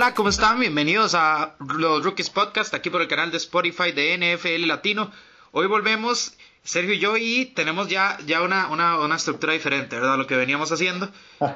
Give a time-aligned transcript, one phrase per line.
[0.00, 0.58] hola, ¿cómo están?
[0.58, 5.10] Bienvenidos a los Rookies Podcast, aquí por el canal de Spotify de NFL Latino.
[5.52, 10.16] Hoy volvemos, Sergio y yo, y tenemos ya, ya una, una, estructura diferente, ¿verdad?
[10.16, 11.10] Lo que veníamos haciendo.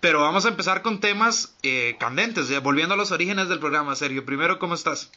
[0.00, 3.96] Pero vamos a empezar con temas eh, candentes, volviendo a los orígenes del programa.
[3.96, 5.10] Sergio, primero, ¿cómo estás?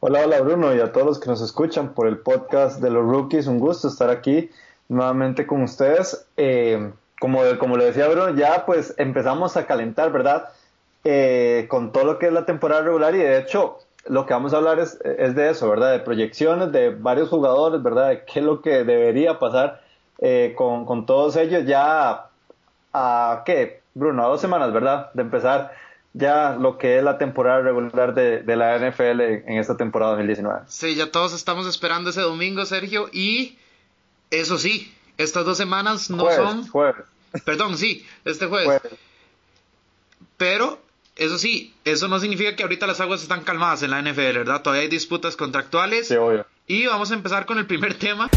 [0.00, 3.06] Hola, hola Bruno, y a todos los que nos escuchan por el podcast de los
[3.06, 4.50] Rookies, un gusto estar aquí
[4.90, 6.26] nuevamente con ustedes.
[6.36, 10.50] Eh, como, como le decía Bruno, ya pues empezamos a calentar, ¿verdad?
[11.08, 14.52] Eh, con todo lo que es la temporada regular y de hecho lo que vamos
[14.52, 15.92] a hablar es, de eso, ¿verdad?
[15.92, 18.08] De proyecciones de varios jugadores, ¿verdad?
[18.08, 19.84] De qué es lo que debería pasar
[20.18, 22.26] eh, con, todos ellos ya
[22.92, 23.82] a, ¿qué?
[23.94, 25.12] Bruno, a dos semanas, ¿verdad?
[25.14, 25.72] De empezar
[26.12, 30.62] ya lo que es la temporada regular de, la NFL en esta temporada 2019.
[30.66, 33.56] Sí, ya todos estamos esperando ese domingo, Sergio, y
[34.32, 36.66] eso sí, estas dos semanas no son...
[36.66, 37.04] Jueves.
[37.44, 38.80] Perdón, sí, este jueves.
[40.36, 40.84] Pero
[41.16, 44.60] eso sí, eso no significa que ahorita las aguas están calmadas en la NFL, ¿verdad?
[44.60, 46.08] Todavía hay disputas contractuales.
[46.08, 46.46] Sí, obvio.
[46.66, 48.28] Y vamos a empezar con el primer tema.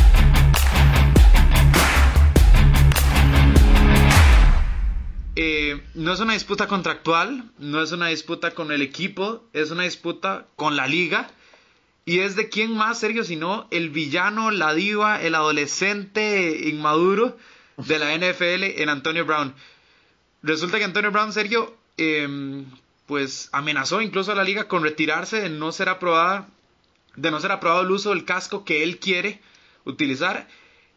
[5.36, 9.84] Eh, no es una disputa contractual, no es una disputa con el equipo, es una
[9.84, 11.30] disputa con la liga.
[12.06, 17.38] Y es de quién más, Sergio, sino el villano, la diva, el adolescente inmaduro
[17.76, 19.54] de la NFL en Antonio Brown.
[20.42, 22.66] Resulta que Antonio Brown, Sergio, Em,
[23.08, 26.48] pues amenazó incluso a la liga con retirarse de no ser aprobada,
[27.18, 29.42] de no ser aprobado el uso del casco que él quiere
[29.84, 30.48] utilizar.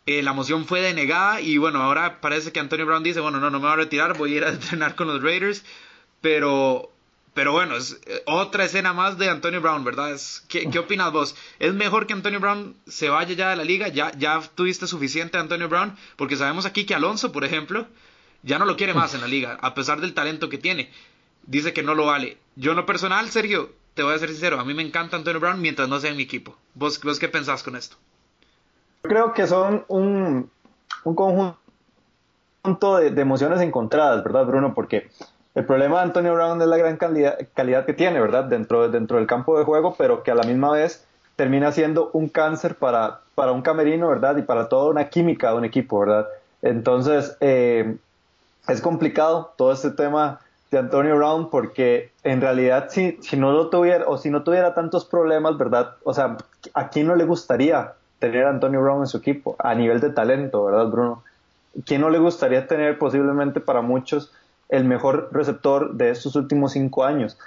[0.07, 3.51] Eh, la moción fue denegada y bueno, ahora parece que Antonio Brown dice, bueno, no,
[3.51, 5.65] no me voy a retirar, voy a ir a entrenar con los Raiders,
[6.21, 6.93] pero,
[7.35, 10.13] pero bueno, es eh, otra escena más de Antonio Brown, ¿verdad?
[10.13, 11.35] Es, ¿qué, ¿Qué opinas vos?
[11.59, 13.89] ¿Es mejor que Antonio Brown se vaya ya de la liga?
[13.89, 15.97] ¿Ya, ya tuviste suficiente Antonio Brown?
[16.15, 17.89] Porque sabemos aquí que Alonso, por ejemplo,
[18.43, 20.91] ya no lo quiere más en la liga, a pesar del talento que tiene.
[21.47, 22.39] Dice que no lo vale.
[22.57, 25.41] Yo en lo personal, Sergio, te voy a ser sincero, a mí me encanta Antonio
[25.41, 26.57] Brown mientras no sea en mi equipo.
[26.75, 27.97] ¿Vos, vos qué pensás con esto?
[29.05, 30.51] Yo creo que son un,
[31.05, 31.59] un conjunto
[32.99, 34.75] de, emociones encontradas, ¿verdad, Bruno?
[34.75, 35.09] Porque
[35.55, 38.45] el problema de Antonio Brown es la gran calidad, calidad que tiene, ¿verdad?
[38.45, 41.05] Dentro, dentro del campo de juego, pero que a la misma vez
[41.37, 44.37] termina siendo un cáncer para, para un camerino, ¿verdad?
[44.37, 46.29] Y para toda una química de un equipo, ¿verdad?
[46.63, 47.97] Entonces, eh,
[48.69, 50.41] es complicado todo este tema
[50.71, 54.75] de Antonio Brown porque en realidad si, si no lo tuviera o si no tuviera
[54.75, 55.97] tantos problemas, ¿verdad?
[56.05, 56.37] O sea,
[56.75, 60.11] ¿a quién no le gustaría tener a Antonio Brown en su equipo a nivel de
[60.11, 61.23] talento, ¿verdad, Bruno?
[61.85, 64.33] ¿Quién no le gustaría tener posiblemente para muchos
[64.69, 67.39] el mejor receptor de estos últimos cinco años?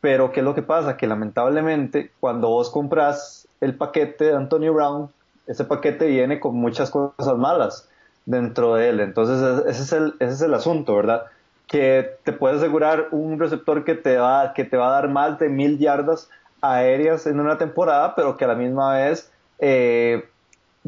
[0.00, 0.96] Pero ¿qué es lo que pasa?
[0.96, 5.10] Que lamentablemente cuando vos compras el paquete de Antonio Brown,
[5.46, 7.88] ese paquete viene con muchas cosas malas
[8.26, 9.00] dentro de él.
[9.00, 11.24] Entonces, ese es el, ese es el asunto, ¿verdad?
[11.66, 15.38] Que te puede asegurar un receptor que te, va, que te va a dar más
[15.38, 16.30] de mil yardas
[16.60, 20.24] aéreas en una temporada, pero que a la misma vez eh,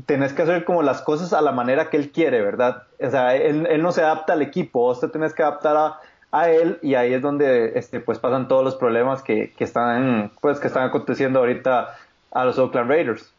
[0.07, 2.85] tenés que hacer como las cosas a la manera que él quiere, ¿verdad?
[3.01, 6.01] O sea, él, él no se adapta al equipo, vos te tenés que adaptar a,
[6.33, 10.33] a él y ahí es donde este, pues pasan todos los problemas que, que, están,
[10.41, 11.97] pues, que están aconteciendo ahorita
[12.33, 13.33] a los Oakland Raiders.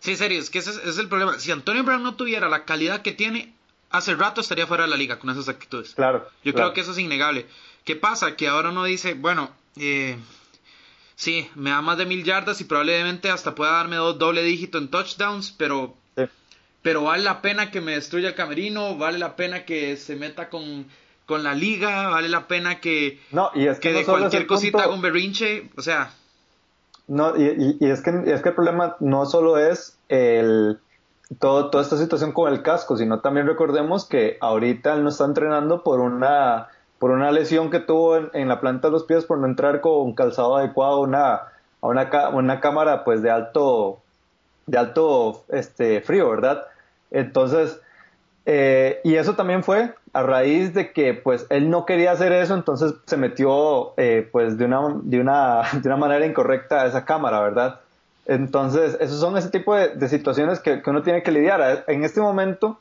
[0.00, 1.38] Sí, serio, es que ese es, el problema.
[1.38, 3.54] Si Antonio Brown no tuviera la calidad que tiene,
[3.90, 5.94] hace rato estaría fuera de la liga con esas actitudes.
[5.94, 6.28] Claro.
[6.44, 7.46] Yo creo que eso es innegable.
[7.84, 8.36] ¿Qué pasa?
[8.36, 10.16] Que ahora uno dice, bueno, eh,
[11.16, 14.78] sí, me da más de mil yardas y probablemente hasta pueda darme dos doble dígito
[14.78, 15.96] en touchdowns, pero,
[16.82, 20.48] pero vale la pena que me destruya el camerino, vale la pena que se meta
[20.48, 20.86] con,
[21.26, 24.94] con la liga, vale la pena que, no, y es que, de cualquier cosita haga
[24.94, 26.14] un berrinche, o sea.
[27.08, 30.78] No, y, es, que, es que el problema no solo es el,
[31.38, 35.24] todo, toda esta situación con el casco, sino también recordemos que ahorita él no está
[35.24, 39.38] entrenando por una, por una lesión que tuvo en, la planta de los pies por
[39.38, 41.34] no entrar con calzado adecuado a una,
[41.80, 44.00] a una, una cámara pues de alto,
[44.66, 46.66] de alto este, frío, ¿verdad?
[47.10, 47.80] Entonces,
[48.50, 52.54] eh, y eso también fue a raíz de que pues él no quería hacer eso,
[52.54, 57.04] entonces se metió eh, pues de una, de, una, de una manera incorrecta a esa
[57.04, 57.80] cámara, ¿verdad?
[58.24, 61.84] Entonces, esos son ese tipo de, situaciones que, uno tiene que lidiar.
[61.88, 62.80] En este momento,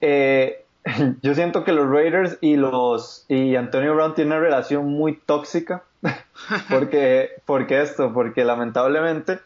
[0.00, 0.64] eh,
[1.20, 5.82] yo siento que los Raiders y los y Antonio Brown tienen una relación muy tóxica.
[6.70, 9.40] porque, porque esto, porque lamentablemente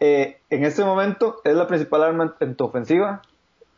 [0.00, 3.20] en este momento es la principal arma en tu ofensiva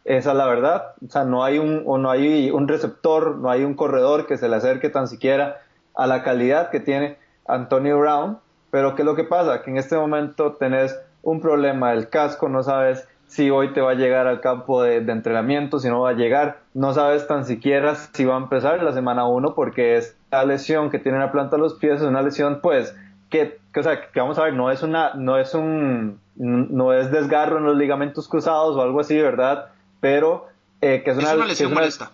[0.04, 0.94] esa es la verdad.
[1.06, 4.36] O sea, no hay un, o no hay un receptor, no hay un corredor que
[4.36, 5.60] se le acerque tan siquiera
[5.94, 8.38] a la calidad que tiene Antonio Brown.
[8.70, 9.62] Pero ¿qué es lo que pasa?
[9.62, 13.92] Que en este momento tenés un problema del casco, no sabes si hoy te va
[13.92, 16.58] a llegar al campo de, entrenamiento, si no va a llegar.
[16.74, 20.98] No sabes tan siquiera si va a empezar la semana 1 porque esta lesión que
[20.98, 22.96] tiene la planta de los pies es una lesión, pues,
[23.28, 27.12] que, o sea, que vamos a ver, no es una, no es un, no es
[27.12, 29.66] desgarro en los ligamentos cruzados o algo así, ¿verdad?
[30.00, 30.48] Pero
[30.80, 32.12] eh, que es una, lesión molesta.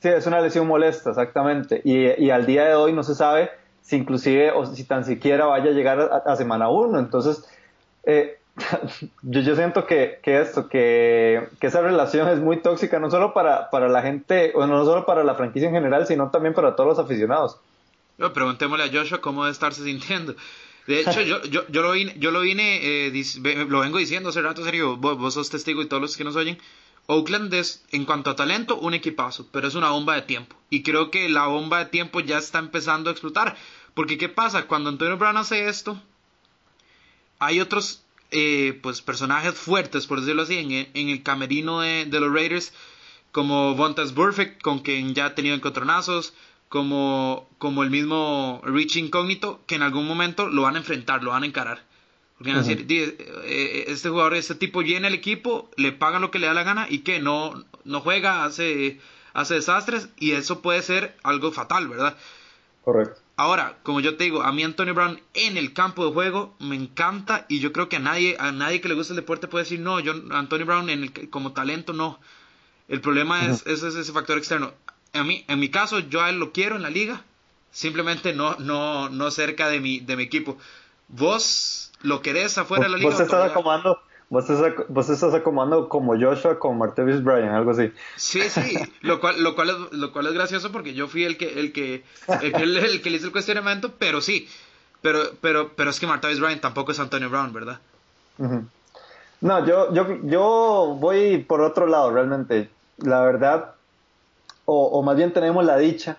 [0.00, 1.80] Sí, es una lesión molesta, exactamente.
[1.84, 3.50] Y, y, al día de hoy no se sabe
[3.82, 6.98] si inclusive o si tan siquiera vaya a llegar a, semana 1.
[6.98, 7.44] Entonces,
[8.04, 8.38] eh,
[9.22, 13.34] yo, yo, siento que, que esto, que, que, esa relación es muy tóxica, no solo
[13.34, 16.76] para, para la gente, bueno, no solo para la franquicia en general, sino también para
[16.76, 17.58] todos los aficionados.
[18.16, 20.36] No, preguntémosle a Joshua cómo debe estarse sintiendo.
[20.86, 23.24] De hecho, yo, yo, yo, lo vine, yo lo vine, eh,
[23.68, 26.36] lo vengo diciendo hace rato, serio, vos, vos, sos testigo y todos los que nos
[26.36, 26.58] oyen.
[27.06, 30.56] Oakland es, en cuanto a talento, un equipazo, pero es una bomba de tiempo.
[30.70, 33.56] Y creo que la bomba de tiempo ya está empezando a explotar.
[33.94, 34.66] Porque, ¿qué pasa?
[34.66, 36.00] Cuando Antonio Brown hace esto,
[37.38, 42.06] hay otros eh, pues personajes fuertes, por decirlo así, en el, en el camerino de,
[42.06, 42.72] los Raiders,
[43.32, 46.34] como Vontas Burfict, con quien ya ha tenido encontronazos,
[46.68, 51.30] como, como el mismo Rich Incógnito, que en algún momento lo van a enfrentar, lo
[51.30, 51.84] van a encarar.
[52.44, 56.30] Porque van a decir, eh, este jugador, este tipo llena el equipo, le pagan lo
[56.30, 59.00] que le da la gana y que no, no juega, hace,
[59.32, 62.18] hace desastres y eso puede ser algo fatal, ¿verdad?
[62.84, 63.18] Correcto.
[63.36, 66.76] Ahora, como yo te digo, a mí Antonio Brown en el campo de juego me
[66.76, 69.64] encanta y yo creo que a nadie, a nadie que le guste el deporte puede
[69.64, 72.20] decir no, yo Antonio Brown en el, como talento no.
[72.88, 74.74] El problema es, ese factor externo.
[75.14, 77.24] A mí, en mi caso, yo a él lo quiero en la liga,
[77.70, 80.58] simplemente no, no, no cerca de mi, de mi equipo.
[81.08, 83.10] ¿Vos lo querés afuera de la liga?
[83.10, 83.98] Vos estás acomodando,
[84.30, 87.92] Vos estás, vos estás acomodando como Joshua con Martavis Bryan, algo así.
[88.16, 91.36] Sí, sí, lo cual, lo cual, es, lo cual es gracioso porque yo fui el
[91.36, 92.04] que, el que,
[92.40, 94.48] el que, el, que le hizo el cuestionamiento, pero sí,
[95.02, 97.78] pero, pero, pero es que Martavis Bryan tampoco es Antonio Brown, ¿verdad?
[99.40, 102.70] No, yo, yo, yo voy por otro lado, realmente.
[102.98, 103.74] La verdad,
[104.64, 106.16] o, o más bien tenemos la dicha,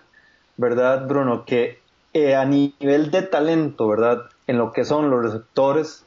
[0.56, 1.44] ¿verdad, Bruno?
[1.44, 1.80] Que
[2.14, 4.30] eh, a nivel de talento, ¿verdad?
[4.46, 6.06] En lo que son los receptores,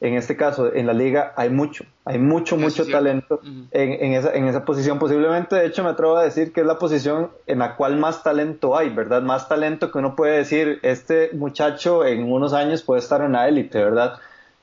[0.00, 3.40] en este caso, en la liga hay mucho, hay mucho, mucho talento
[3.70, 4.98] en, esa, en esa posición.
[4.98, 8.22] Posiblemente, de hecho, me atrevo a decir que es la posición en la cual más
[8.22, 9.22] talento hay, ¿verdad?
[9.22, 13.48] Más talento que uno puede decir, este muchacho en unos años puede estar en la
[13.48, 14.18] élite, ¿verdad?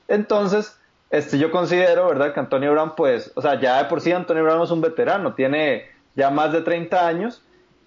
[0.06, 0.78] Entonces,
[1.10, 2.32] este, yo considero, ¿verdad?
[2.32, 5.34] Que Antonio Brown, pues, o sea, ya de por sí Antonio Brown es un veterano,
[5.34, 7.42] tiene ya más de 30 años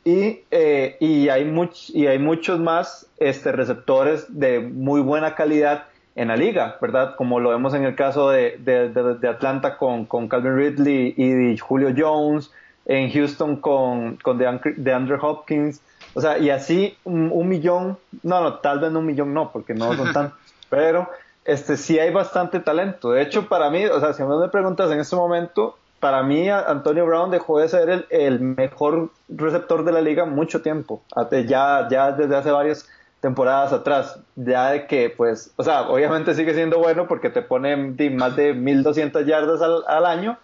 [0.07, 5.87] y, eh, y, hay, much, y hay muchos más este, receptores de muy buena calidad
[6.15, 7.15] en la liga, ¿verdad?
[7.17, 11.93] Como lo vemos en el caso de, de, Atlanta con, con, Calvin Ridley y Julio
[11.95, 12.53] Jones,
[12.85, 15.81] en Houston con, con DeAndre Hopkins,
[16.13, 19.73] o sea, y así un, millón, no, no, tal vez no un millón no, porque
[19.73, 20.31] no son tan,
[20.69, 21.09] pero
[21.43, 23.11] este sí hay bastante talento.
[23.11, 27.05] De hecho, para mí, o sea, si me preguntas en este momento, para mí Antonio
[27.05, 31.01] Brown dejó de ser el, el mejor receptor de la liga mucho tiempo,
[31.47, 32.87] ya, ya desde hace varios
[33.19, 37.75] temporadas atrás, ya de que, pues, o sea, obviamente sigue siendo bueno porque te pone
[38.11, 40.37] más de 1200 yardas al, año,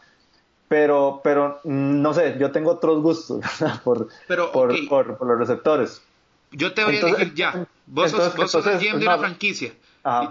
[0.67, 3.41] pero, pero no sé, yo tengo otros gustos
[3.83, 6.01] por, por, los receptores.
[6.51, 9.71] Yo te voy a decir ya, vos, sos, vos sos el GM de una franquicia,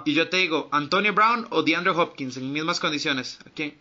[0.04, 3.75] y, yo te digo, Antonio Brown o DeAndre Hopkins en mismas condiciones, ¿a quién?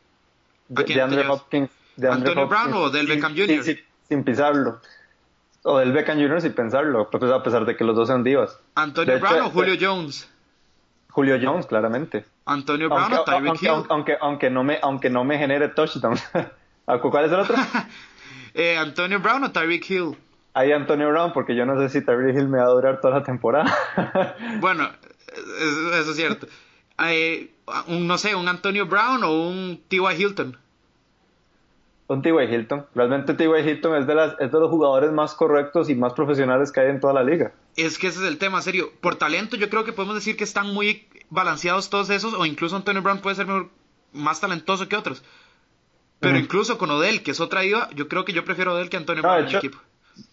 [0.72, 1.70] DeAndre Hopkins,
[2.10, 3.78] ¿Antonio Brown o del Beckham Jr.?
[4.08, 4.80] sin pisarlo
[5.64, 6.42] o del Beckham Jr.
[6.42, 8.60] sin pensarlo, pues a pesar de que los dos sean divas.
[8.76, 10.30] ¿Antonio Brown o Julio Jones?
[11.10, 12.26] Julio Jones, claramente.
[12.46, 13.86] ¿Antonio Brown o Tyreek Hill?
[13.90, 16.24] Aunque, aunque, no me, aunque no me genere touchdowns.
[16.86, 17.56] ¿Cuál es el otro?
[18.54, 20.18] eh, ¿Antonio Brown o Tyreek Hill?
[20.54, 23.20] Ahí Antonio Brown, porque yo no sé si Tyreek Hill me va a durar toda
[23.20, 23.76] la temporada.
[24.60, 24.90] bueno,
[25.28, 26.48] eso, es cierto.
[27.06, 27.52] Eh,
[27.88, 30.22] un, no sé, un Antonio Brown o un T.Y.
[30.22, 30.58] Hilton
[32.12, 32.54] con T.Y.
[32.54, 32.86] Hilton.
[32.94, 33.70] Realmente T.Y.
[33.70, 36.90] Hilton es de, las, es de los jugadores más correctos y más profesionales que hay
[36.90, 37.54] en toda la liga.
[37.78, 38.92] Es que ese es el tema, serio.
[39.00, 42.76] Por talento yo creo que podemos decir que están muy balanceados todos esos, o incluso
[42.76, 43.48] Antonio Brown puede ser
[44.12, 45.24] más talentoso que otros.
[46.20, 48.98] Pero incluso con Odell, que es otra IVA, yo creo que yo prefiero Odell que
[48.98, 49.78] Antonio Brown en el equipo.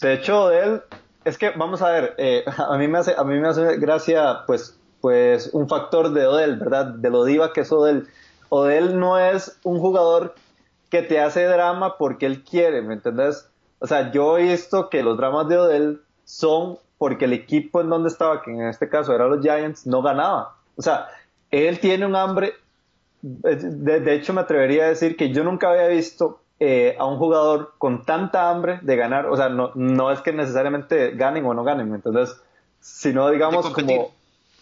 [0.00, 0.82] De hecho, Odell,
[1.25, 4.40] es que vamos a ver, eh, a, mí me hace, a mí me hace gracia,
[4.49, 6.87] pues, pues un factor de Odell, ¿verdad?
[6.87, 8.08] De lo diva que es Odell.
[8.49, 10.35] Odell no es un jugador
[10.90, 13.49] que te hace drama porque él quiere, ¿me entendés?
[13.78, 17.88] O sea, yo he visto que los dramas de Odell son porque el equipo en
[17.88, 20.57] donde estaba, que en este caso eran los Giants, no ganaba.
[20.76, 21.09] O sea,
[21.50, 22.54] él tiene un hambre,
[23.23, 27.75] de, hecho me atrevería a decir que yo nunca había visto eh, a un jugador
[27.78, 31.62] con tanta hambre de ganar, o sea, no, no es que necesariamente ganen o no
[31.62, 32.37] ganen, ¿me entendés?
[32.80, 34.12] Sino digamos como...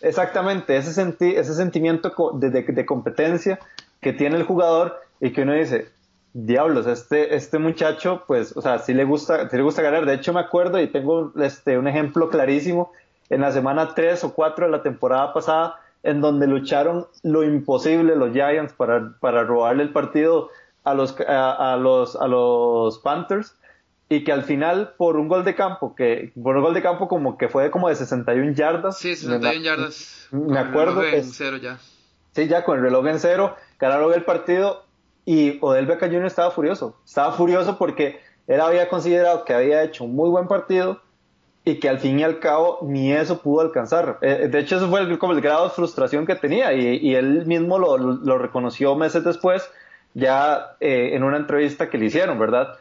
[0.02, 0.90] Exactamente, ese,
[1.21, 3.59] ese sentimiento de, de competencia
[4.02, 5.88] que tiene el jugador y que uno dice,
[6.45, 10.05] diablos, este, este muchacho, pues, o sea, sí le gusta, sí le gusta ganar.
[10.05, 12.93] De hecho, me acuerdo y tengo este, un ejemplo clarísimo
[13.31, 18.14] en la semana 3 o 4 de la temporada pasada, en donde lucharon lo imposible
[18.16, 20.50] los Giants para, para robarle el partido
[20.85, 23.57] a los, a, los, a los Panthers
[24.09, 27.09] y que al final por un gol de campo, que por un gol de campo
[27.09, 28.99] como que fue como de 61 yardas.
[28.99, 30.28] Sí, 61 yardas.
[30.31, 31.02] Me acuerdo.
[31.02, 31.78] En cero ya.
[32.33, 34.86] Sí, ya con el reloj en cero, ganaron el partido
[35.26, 36.26] y Odell Beckham Jr.
[36.26, 36.97] estaba furioso.
[37.04, 41.02] Estaba furioso porque él había considerado que había hecho un muy buen partido
[41.64, 44.18] y que al fin y al cabo ni eso pudo alcanzar.
[44.23, 47.45] Eh, de hecho, eso fue el, como el grado de frustración que tenía y, él
[47.45, 49.68] mismo lo, reconoció meses después,
[50.14, 52.75] ya eh, en una entrevista que le hicieron, ¿verdad?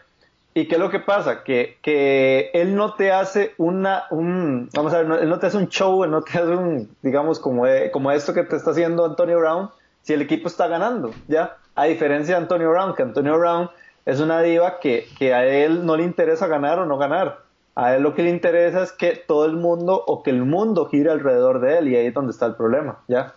[0.53, 1.43] ¿Y qué es lo que pasa?
[1.43, 5.57] Que, que él no te hace una, un, vamos a ver, él no te hace
[5.57, 9.03] un show, él no te hace un, digamos, como, como esto que te está haciendo
[9.03, 9.71] Antonio Brown,
[10.03, 11.57] si el equipo está ganando, ¿ya?
[11.75, 13.69] A diferencia de Antonio Brown, que Antonio Brown
[14.05, 17.43] es una diva que, que a él no le interesa ganar o no ganar.
[17.75, 20.87] A él lo que le interesa es que todo el mundo o que el mundo
[20.89, 23.35] gire alrededor de él y ahí es donde está el problema, ¿ya?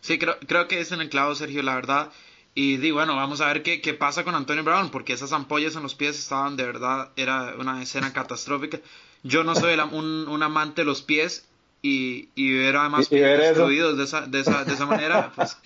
[0.00, 2.10] Sí, creo, creo que es en el clavo, Sergio, la verdad.
[2.54, 5.76] Y di, bueno, vamos a ver qué, qué pasa con Antonio Brown, porque esas ampollas
[5.76, 8.78] en los pies estaban de verdad, era una escena catastrófica.
[9.22, 11.46] Yo no soy un, un, amante de los pies
[11.82, 15.58] y, y ver además pies destruidos de esa, de, esa, de esa manera, pues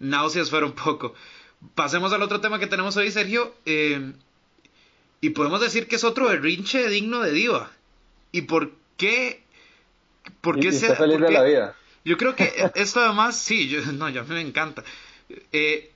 [0.00, 1.14] náuseas fueron un poco.
[1.74, 3.54] Pasemos al otro tema que tenemos hoy, Sergio.
[3.66, 4.12] Eh,
[5.20, 7.70] y podemos decir que es otro berrinche digno de diva.
[8.32, 9.44] ¿Y por qué?
[10.40, 11.76] ¿Por qué se, feliz de la vida.
[12.04, 14.82] Yo creo que esto además, sí, yo, no, ya me encanta.
[15.52, 15.92] Eh,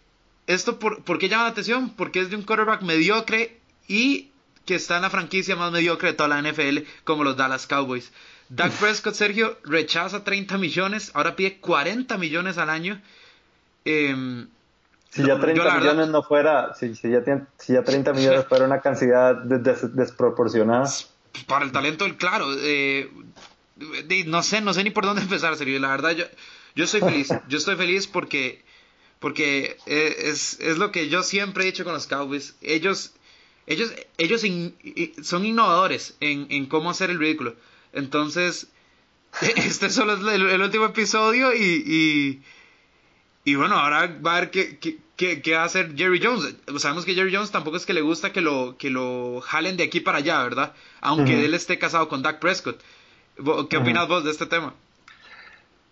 [0.46, 1.90] esto, por, ¿por qué llama la atención?
[1.90, 3.58] Porque es de un quarterback mediocre
[3.88, 4.30] y
[4.66, 8.12] que está en la franquicia más mediocre de toda la NFL, como los Dallas Cowboys.
[8.49, 13.00] Dak Prescott, Sergio, rechaza 30 millones, ahora pide 40 millones al año.
[13.85, 14.47] Eh,
[15.11, 17.23] si ya 30 millones no fuera, si, si, ya
[17.59, 20.91] si ya 30 millones fuera una cantidad desproporcionada.
[21.47, 22.47] Para el talento, claro.
[22.59, 23.11] Eh,
[24.26, 25.79] no sé, no sé ni por dónde empezar, serio.
[25.79, 26.25] La verdad, yo,
[26.75, 27.29] yo estoy feliz.
[27.49, 28.64] Yo estoy feliz porque,
[29.21, 32.57] porque eh, es, es lo que yo siempre he dicho con los Cowboys.
[32.61, 33.12] Ellos,
[33.67, 34.43] ellos, ellos
[35.23, 37.55] son innovadores en, en cómo hacer el ridículo.
[37.93, 38.69] Entonces,
[39.41, 42.43] este solo es el, último episodio y, y,
[43.44, 44.78] y, bueno, ahora va a ver qué,
[45.16, 46.56] ¿qué, va a hacer Jerry Jones?
[46.78, 49.84] Sabemos que Jerry Jones tampoco es que le gusta que lo, que lo jalen de
[49.84, 50.72] aquí para allá, ¿verdad?
[51.00, 52.80] Aunque él esté casado con Dak Prescott.
[53.68, 54.74] ¿Qué opinas vos de este tema?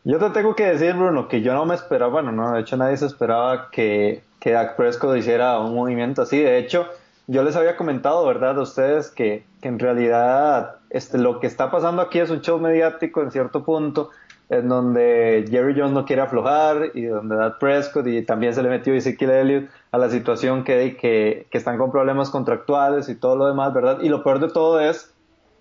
[0.04, 2.76] Yo te tengo que decir, Bruno, que yo no me esperaba, bueno, no, de hecho
[2.76, 6.38] nadie se esperaba que, que Dak Prescott hiciera un movimiento así.
[6.38, 6.88] De hecho,
[7.28, 11.70] yo les había comentado, ¿verdad?, a ustedes que, que en realidad este, lo que está
[11.70, 14.10] pasando aquí es un show mediático en cierto punto
[14.52, 18.68] en donde Jerry Jones no quiere aflojar y donde Dad Prescott y también se le
[18.68, 23.46] metió Ezekiel Elliott a la situación que, que, están con problemas contractuales y todo lo
[23.46, 24.00] demás, ¿verdad?
[24.02, 25.10] Y lo peor de todo es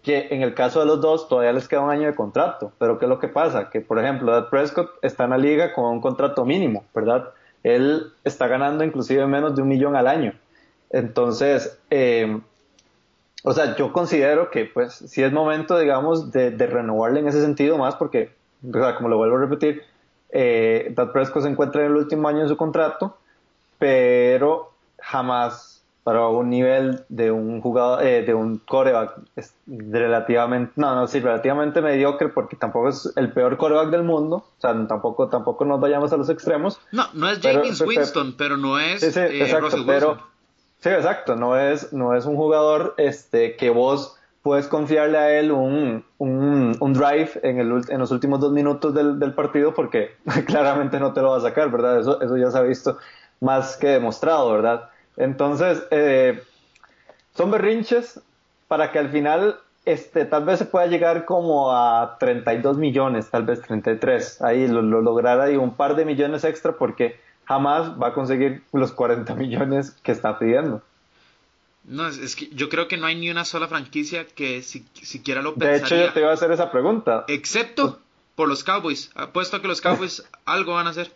[0.03, 2.99] que en el caso de los dos todavía les queda un año de contrato, pero
[2.99, 3.69] ¿qué es lo que pasa?
[3.69, 7.29] Que por ejemplo Dad Prescott está en la liga con un contrato mínimo, ¿verdad?
[7.63, 10.33] Él está ganando inclusive menos de un millón al año.
[10.89, 12.41] Entonces, eh,
[13.43, 17.77] o sea, yo considero que pues si es momento, digamos, de renovarle en ese sentido
[17.77, 18.40] más porque
[18.97, 19.83] como lo vuelvo a repetir,
[20.29, 23.17] eh, Dad Prescott se encuentra en el último año de su contrato,
[23.79, 29.19] pero jamás para un nivel de un jugador, eh, de un coreback
[29.67, 34.61] relativamente, no, no, sí, relativamente mediocre porque tampoco es el peor coreback del mundo, o
[34.61, 36.79] sea, tampoco, tampoco nos vayamos a los extremos.
[36.91, 40.31] No, no es James Winston, pero no es sí, sí, eh, exacto, pero,
[40.79, 45.51] Sí, exacto, no es, no es un jugador este, que vos puedes confiarle a él
[45.51, 50.99] un, un, drive en, el, en, los últimos dos minutos del, del, partido porque claramente
[50.99, 51.99] no te lo va a sacar, ¿verdad?
[51.99, 52.97] Eso, eso ya se ha visto
[53.39, 54.89] más que demostrado, ¿verdad?
[55.17, 56.41] Entonces, eh,
[57.35, 58.19] son berrinches
[58.67, 63.43] para que al final este, tal vez se pueda llegar como a 32 millones, tal
[63.43, 68.09] vez 33, ahí lo, lo lograr ahí un par de millones extra porque jamás va
[68.09, 70.81] a conseguir los 40 millones que está pidiendo.
[71.83, 75.41] No, es, que yo creo que no hay ni una sola franquicia que si, siquiera
[75.41, 75.79] lo pensaría.
[75.79, 77.25] De hecho, yo te iba a hacer esa pregunta.
[77.27, 77.99] Excepto
[78.35, 79.11] por los Cowboys.
[79.15, 81.11] Apuesto a que los Cowboys algo van a hacer.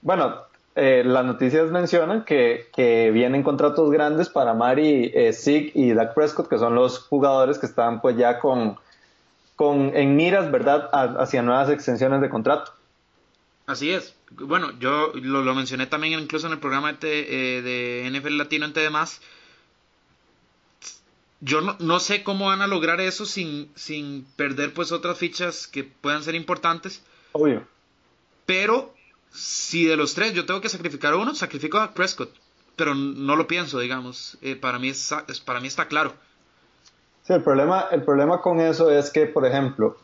[0.00, 0.42] Bueno,
[0.74, 6.14] eh, las noticias mencionan que, que, vienen contratos grandes para Mari, eh, Sig y Dak
[6.14, 8.78] Prescott, que son los jugadores que están pues ya con,
[9.56, 12.72] con en miras, ¿verdad?, hacia nuevas extensiones de contrato.
[13.66, 14.14] Así es.
[14.30, 18.64] Bueno, yo lo, lo mencioné también incluso en el programa de, eh, de NFL Latino
[18.64, 18.88] en TD+,
[21.40, 25.66] yo no, no, sé cómo van a lograr eso sin, sin perder pues otras fichas
[25.66, 27.02] que puedan ser importantes.
[27.32, 27.62] Obvio.
[28.46, 28.94] Pero
[29.30, 32.30] si de los tres yo tengo que sacrificar uno, sacrifico a Prescott.
[32.76, 34.38] Pero no lo pienso, digamos.
[34.40, 35.12] Eh, para, mí es,
[35.44, 36.12] para mí está claro.
[37.24, 39.98] Sí, el problema, el problema con eso es que, por ejemplo,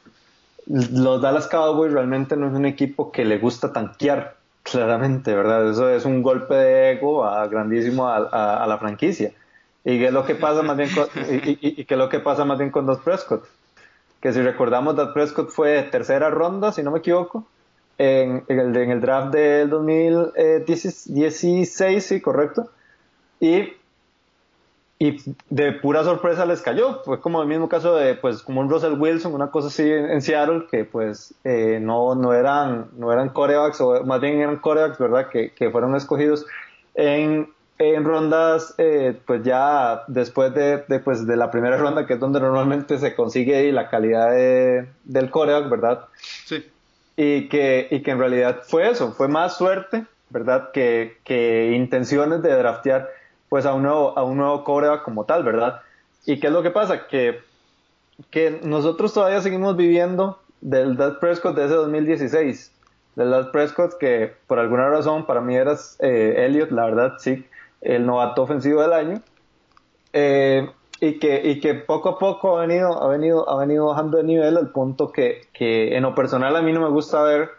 [0.66, 5.70] los Dallas Cowboys realmente no es un equipo que le gusta tanquear, claramente, ¿verdad?
[5.70, 9.32] Eso es un golpe de ego a, grandísimo a, la franquicia.
[9.84, 12.58] ¿Y qué es lo que pasa más bien con, y, y, lo que pasa más
[12.58, 13.44] bien con Dos Prescott?
[14.20, 17.46] Que si recordamos, Dos Prescott fue tercera ronda, si no me equivoco,
[17.98, 22.70] en, el, en el draft del 2016, sí, correcto.
[23.38, 23.74] Y,
[24.98, 27.02] y de pura sorpresa les cayó.
[27.04, 30.22] Fue como el mismo caso de, pues, como un Russell Wilson, una cosa así en,
[30.22, 34.98] Seattle, que pues eh, no, no, eran, no eran corebacks, o más bien eran corebacks,
[34.98, 35.28] ¿verdad?
[35.28, 36.46] Que, que fueron escogidos
[36.94, 42.14] en, en rondas, eh, pues ya después de, de, pues, de la primera ronda, que
[42.14, 46.04] es donde normalmente se consigue la calidad de, del coreback, ¿verdad?
[46.44, 46.64] Sí
[47.16, 50.70] y que, y que en realidad fue eso, fue más suerte, ¿verdad?
[50.72, 53.08] Que, que intenciones de draftear
[53.48, 55.80] pues a un nuevo, a un nuevo como tal, ¿verdad?
[56.26, 57.06] ¿Y qué es lo que pasa?
[57.06, 57.40] Que,
[58.30, 62.72] que nosotros todavía seguimos viviendo del Dad Prescott de ese 2016,
[63.14, 67.46] del Dad Prescott que por alguna razón para mí eras eh, Elliot, la verdad, sí,
[67.84, 69.20] el novato ofensivo del año.
[70.12, 70.68] Eh,
[71.00, 74.24] y que, y que poco a poco ha venido, ha venido, ha venido bajando de
[74.24, 77.50] nivel al punto que, que en lo personal a mí no me gusta ver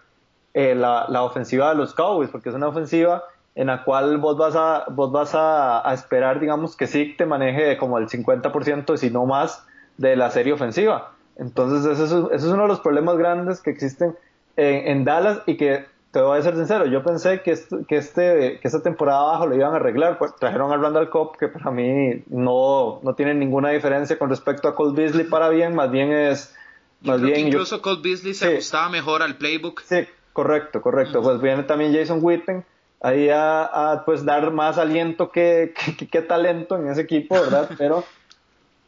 [0.54, 3.24] eh, la, la, ofensiva de los Cowboys, porque es una ofensiva
[3.56, 7.78] en la cual vos vas a, vos vas a, esperar, digamos, que sí te maneje
[7.78, 9.66] como el 50%, si no más,
[9.98, 11.12] de la serie ofensiva.
[11.38, 14.16] Entonces, ese es, uno de los problemas grandes que existen
[14.58, 18.58] en, en Dallas y que te voy a ser sincero, yo pensé que, que, este,
[18.62, 20.18] que esta temporada abajo lo iban a arreglar.
[20.18, 24.70] Pues, trajeron a Randall Cobb, que para mí no, no tiene ninguna diferencia con respecto
[24.70, 26.56] a Colt Beasley para bien, más bien es...
[27.02, 29.82] Más bien, incluso Colt Beasley se ajustaba mejor al playbook.
[29.82, 31.22] Sí, correcto, correcto.
[31.22, 32.64] Pues viene también Jason Witten
[33.02, 37.72] ahí a, pues dar más aliento que, que, que, talento en ese equipo, ¿verdad?
[37.78, 38.06] Pero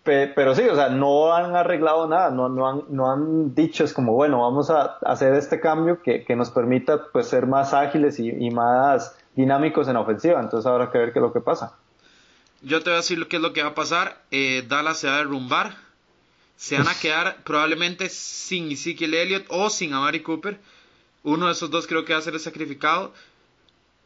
[0.07, 3.93] pero sí, o sea, no han arreglado nada, no, no, han, no han dicho, es
[3.93, 8.17] como, bueno, vamos a hacer este cambio que, que nos permita pues ser más ágiles
[8.19, 11.41] y, y, más dinámicos en la ofensiva, entonces habrá que ver qué es lo que
[11.41, 11.77] pasa.
[12.61, 15.07] Yo te voy a decir qué es lo que va a pasar, eh, Dallas se
[15.07, 15.75] va a derrumbar,
[16.55, 20.59] se van a quedar probablemente sin Ezekiel Elliott o sin Amari Cooper,
[21.23, 23.13] uno de esos dos creo que va a ser sacrificado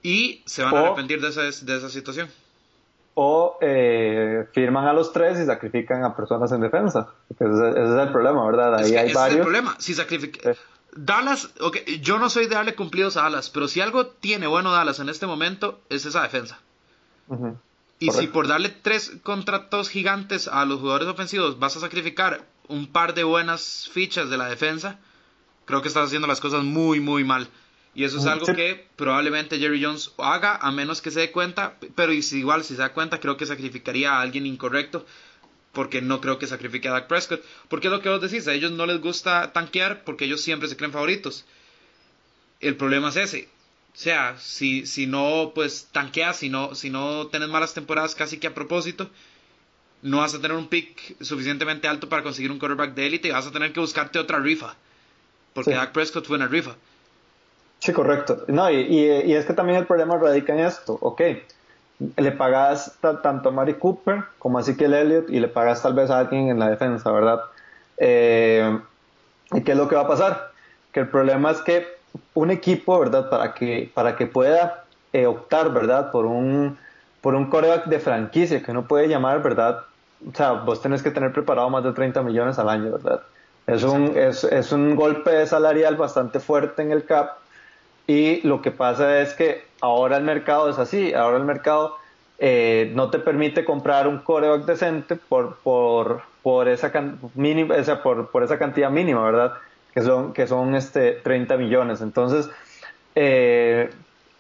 [0.02, 2.28] y se van a arrepentir de esa, de esa situación
[3.14, 7.08] o eh, firman a los tres y sacrifican a personas en defensa.
[7.30, 8.76] Ese, es el problema, ¿verdad?
[8.76, 9.28] Ahí hay varios.
[9.28, 9.76] Es el problema.
[9.80, 10.54] Si sacrifica...
[10.94, 14.72] Dallas, okay, yo no soy de darle cumplidos a Dallas, pero si algo tiene bueno
[14.72, 16.60] Dallas en este momento es esa defensa.
[18.00, 22.88] Y si por darle tres contratos gigantes a los jugadores ofensivos vas a sacrificar un
[22.88, 25.00] par de buenas fichas de la defensa,
[25.66, 27.48] creo que estás haciendo las cosas muy, muy mal.
[27.94, 31.76] Y eso es algo que probablemente Jerry Jones haga, a menos que se dé cuenta,
[31.96, 35.06] pero igual si se da cuenta, creo que sacrificaría a alguien incorrecto,
[35.74, 37.44] porque no creo que sacrifique a Dak Prescott.
[37.68, 40.70] Porque es lo que vos decís, a ellos no les gusta tanquear porque ellos siempre
[40.70, 41.46] se creen favoritos.
[42.62, 43.50] El problema es ese.
[43.94, 48.38] O sea, si, si no, pues tanqueas, si no, si no tenés malas temporadas casi
[48.38, 49.10] que a propósito,
[50.02, 53.32] no vas a tener un pick suficientemente alto para conseguir un quarterback de élite y
[53.32, 54.76] vas a tener que buscarte otra rifa.
[55.54, 56.78] Porque Dak Prescott fue una rifa.
[57.82, 58.44] Sí, correcto.
[58.48, 61.00] No, y, y, es que también el problema radica en esto.
[61.02, 61.22] Ok,
[62.16, 66.12] le pagas tanto a Mari Cooper como a Ezekiel Elliott y le pagas tal vez
[66.12, 67.42] a alguien en la defensa, ¿verdad?
[67.98, 68.80] Eh,
[69.52, 70.52] ¿Y qué es lo que va a pasar?
[70.92, 71.88] Que el problema es que
[72.36, 73.32] un equipo, ¿verdad?
[73.32, 76.12] Para que, para que pueda eh, optar, ¿verdad?
[76.12, 76.78] Por un,
[77.22, 79.86] por un coreback de franquicia que uno puede llamar, ¿verdad?
[80.32, 83.22] O sea, vos tenés que tener preparado más de 30 millones al año, ¿verdad?
[83.66, 87.41] Es un, es, es un golpe salarial bastante fuerte en el cap
[88.12, 91.96] y lo que pasa es que ahora el mercado es así, ahora el mercado
[92.40, 96.92] eh, no te permite comprar un coreback decente por, por, por, esa,
[97.36, 99.54] mínima, esa, por, por, esa cantidad mínima, ¿verdad?
[99.94, 102.02] Que son, que son este, 30 millones.
[102.02, 102.50] Entonces,
[103.16, 103.90] eh,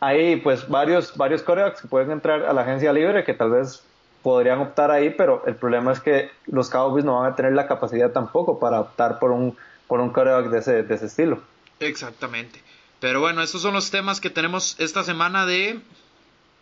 [0.01, 3.85] hay pues varios, varios corebacks que pueden entrar a la agencia libre que tal vez
[4.21, 7.67] podrían optar ahí, pero el problema es que los Cowboys no van a tener la
[7.67, 9.55] capacidad tampoco para optar por un,
[9.87, 11.39] por un coreback de ese, de ese estilo.
[11.79, 12.61] Exactamente.
[13.01, 15.81] Pero bueno, esos son los temas que tenemos esta semana de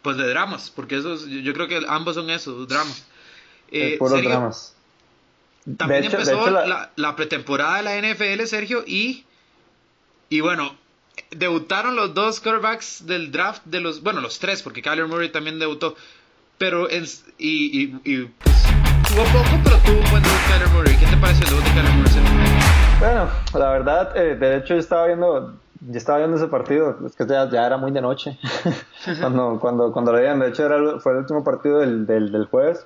[0.01, 3.05] pues de dramas, porque esos, yo creo que ambos son esos, dramas.
[3.69, 4.73] Eh, dramas.
[5.77, 7.15] También empezó la...
[7.17, 9.25] pretemporada de la NFL, Sergio, y,
[10.29, 10.73] y bueno,
[11.31, 15.59] debutaron los dos quarterbacks del draft de los, bueno, los tres, porque Kyler Murray también
[15.59, 15.97] debutó,
[16.57, 17.03] pero en,
[17.37, 18.55] y, y, y pues,
[19.09, 20.95] jugó poco, pero tuvo un buen debut Kyler Murray.
[20.95, 22.09] ¿Qué te pareció el debut de Kyler Murray?
[22.99, 27.15] Bueno, la verdad, eh, de hecho yo estaba viendo yo estaba viendo ese partido, es
[27.15, 28.37] que ya, ya era muy de noche,
[29.19, 32.45] cuando, cuando, cuando lo veían, de hecho era, fue el último partido del, del, del
[32.45, 32.85] jueves,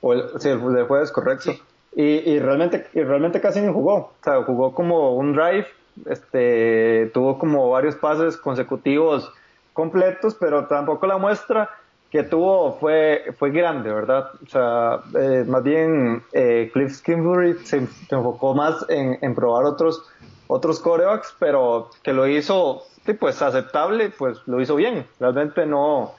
[0.00, 1.52] o el, sí, el del jueves, correcto,
[1.94, 5.66] y, y, realmente, y realmente casi ni jugó, o sea, jugó como un drive,
[6.06, 9.30] este, tuvo como varios pases consecutivos
[9.72, 11.70] completos, pero tampoco la muestra
[12.10, 14.30] que tuvo fue, fue grande, ¿verdad?
[14.44, 19.64] O sea, eh, más bien eh, Cliff Kingsbury se, se, enfocó más en, en probar
[19.64, 20.04] otros
[20.52, 25.06] otros corebacks, pero que lo hizo sí, pues aceptable, pues lo hizo bien.
[25.18, 26.14] Realmente no,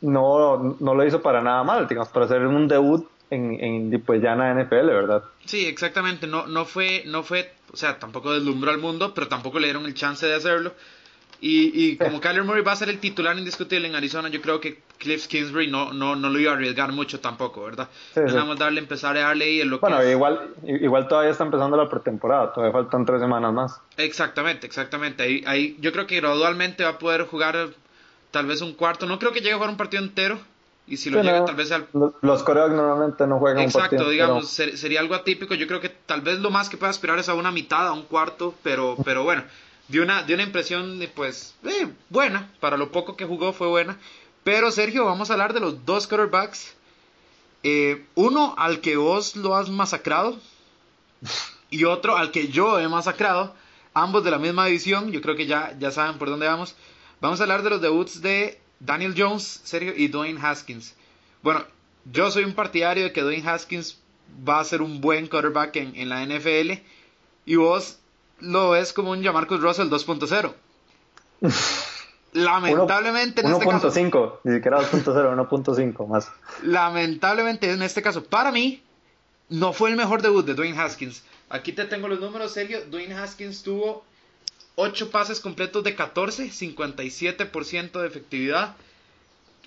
[0.00, 4.20] no, no lo hizo para nada mal, digamos, para hacer un debut en, en pues
[4.20, 5.22] ya en la NFL, ¿verdad?
[5.44, 6.26] Sí, exactamente.
[6.26, 9.86] No, no fue, no fue, o sea, tampoco deslumbró al mundo, pero tampoco le dieron
[9.86, 10.72] el chance de hacerlo.
[11.40, 14.60] Y, y como Kyler Murray va a ser el titular indiscutible en Arizona, yo creo
[14.60, 17.88] que Cliff Kingsbury no, no, no lo iba a arriesgar mucho tampoco, ¿verdad?
[18.12, 21.44] Sí, Dejamos darle, empezar a darle ahí en lo bueno, que igual, igual todavía está
[21.44, 23.80] empezando la pretemporada, todavía faltan tres semanas más.
[23.96, 25.22] Exactamente, exactamente.
[25.22, 27.70] Ahí, ahí yo creo que gradualmente va a poder jugar
[28.30, 29.06] tal vez un cuarto.
[29.06, 30.38] No creo que llegue a jugar un partido entero.
[30.86, 31.86] Y si lo llega, tal vez al...
[32.20, 35.54] Los coreos normalmente no juegan Exacto, un partido digamos, sería algo atípico.
[35.54, 37.92] Yo creo que tal vez lo más que pueda aspirar es a una mitad, a
[37.92, 39.44] un cuarto, pero, pero bueno
[39.90, 42.50] dio una, dio una impresión, pues, eh, buena.
[42.60, 43.98] Para lo poco que jugó fue buena.
[44.44, 46.74] Pero Sergio, vamos a hablar de los dos quarterbacks.
[47.62, 50.38] Eh, uno al que vos lo has masacrado.
[51.68, 53.54] Y otro al que yo he masacrado.
[53.92, 55.12] Ambos de la misma división.
[55.12, 56.74] Yo creo que ya, ya saben por dónde vamos.
[57.20, 60.94] Vamos a hablar de los debuts de Daniel Jones, Sergio, y Dwayne Haskins.
[61.42, 61.64] Bueno,
[62.10, 63.98] yo soy un partidario de que Dwayne Haskins
[64.48, 66.80] va a ser un buen quarterback en, en la NFL.
[67.44, 67.98] Y vos
[68.38, 70.54] lo ves como un Jamarcus Russell 2.0.
[72.32, 73.90] Lamentablemente en este caso.
[73.90, 76.30] 1.5, ni siquiera 2.0, 1.5 más.
[76.62, 78.82] Lamentablemente en este caso, para mí,
[79.48, 81.24] no fue el mejor debut de Dwayne Haskins.
[81.48, 82.84] Aquí te tengo los números, Sergio.
[82.86, 84.04] Dwayne Haskins tuvo
[84.76, 88.76] 8 pases completos de 14, 57% de efectividad.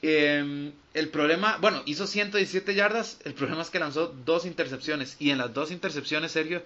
[0.01, 3.19] Eh, el problema, bueno, hizo 117 yardas.
[3.25, 5.17] El problema es que lanzó dos intercepciones.
[5.19, 6.63] Y en las dos intercepciones, Sergio,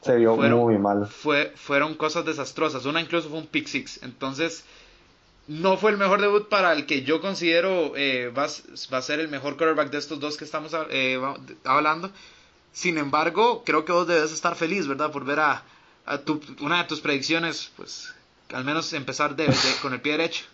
[0.00, 1.06] se vio muy mal.
[1.06, 2.84] Fue, fueron cosas desastrosas.
[2.84, 4.02] Una incluso fue un pick six.
[4.02, 4.64] Entonces,
[5.48, 8.46] no fue el mejor debut para el que yo considero eh, va,
[8.92, 11.20] va, a ser el mejor quarterback de estos dos que estamos eh,
[11.64, 12.10] hablando.
[12.72, 15.10] Sin embargo, creo que vos debes estar feliz, ¿verdad?
[15.10, 15.62] Por ver a,
[16.24, 18.14] tu, una de tus predicciones, pues,
[18.52, 19.48] al menos empezar de,
[19.80, 20.44] con el pie derecho.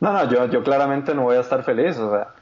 [0.00, 2.34] No, no, yo, yo claramente no voy a estar feliz, o sea,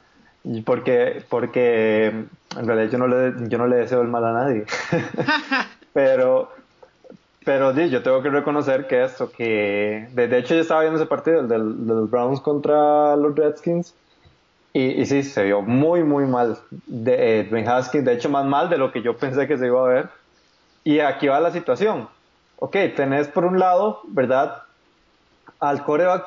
[0.65, 4.65] porque, porque en realidad yo no le, yo no le deseo el mal a nadie.
[5.93, 6.51] pero,
[7.45, 11.07] pero sí, yo tengo que reconocer que esto, que de, hecho yo estaba viendo ese
[11.07, 13.95] partido, de los Browns contra los Redskins,
[14.73, 16.57] y, y, sí, se vio muy, muy mal.
[16.87, 19.67] De, eh, Dwayne Haskins, de hecho más mal de lo que yo pensé que se
[19.67, 20.09] iba a ver.
[20.83, 22.09] Y aquí va la situación.
[22.57, 24.63] Ok, tenés por un lado, ¿verdad?
[25.59, 26.25] Al coreback,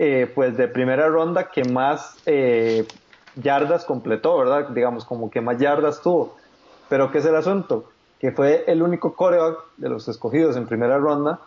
[0.00, 2.86] eh, pues de primera ronda que más eh,
[3.36, 4.68] yardas completó, ¿verdad?
[4.70, 6.36] Digamos, como que más yardas tuvo.
[6.88, 7.88] Pero ¿qué es el asunto?
[8.20, 11.40] Que fue el único coreback de los escogidos en primera ronda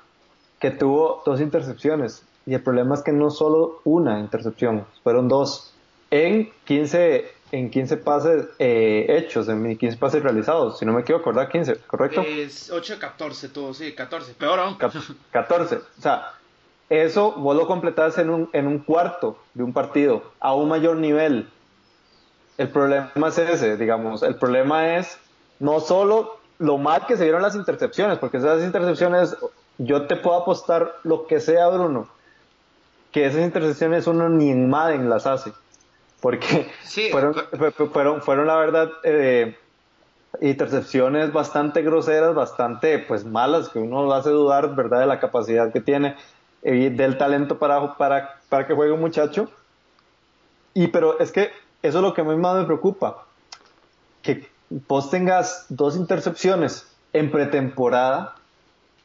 [0.60, 2.24] que tuvo dos intercepciones.
[2.46, 5.74] Y el problema es que no solo una intercepción, fueron dos.
[6.12, 11.32] En 15, en 15 pases eh, hechos, en 15 pases realizados, si no me equivoco,
[11.32, 11.50] ¿verdad?
[11.50, 12.22] 15, ¿correcto?
[12.22, 14.78] Es 8 14 tuvo, sí, 14, peor aún.
[15.32, 16.34] 14, o sea,
[16.90, 20.98] eso vos lo completás en un, en un cuarto de un partido, a un mayor
[20.98, 21.48] nivel,
[22.60, 25.18] el problema es ese, digamos, el problema es
[25.60, 29.36] no solo lo mal que se vieron las intercepciones, porque esas intercepciones,
[29.78, 32.08] yo te puedo apostar lo que sea, Bruno,
[33.12, 35.54] que esas intercepciones uno ni en Madden las hace,
[36.22, 36.70] porque
[37.12, 37.34] fueron,
[37.92, 39.58] fueron, fueron, la verdad, eh,
[40.42, 45.80] intercepciones bastante groseras, bastante pues malas, que uno hace dudar, ¿verdad?, de la capacidad que
[45.80, 46.16] tiene,
[46.62, 49.50] y del talento para, para, para que juegue un muchacho.
[50.74, 53.26] Y pero es que eso es lo que a mí más me preocupa.
[54.22, 58.36] Que vos tengas dos intercepciones en pretemporada.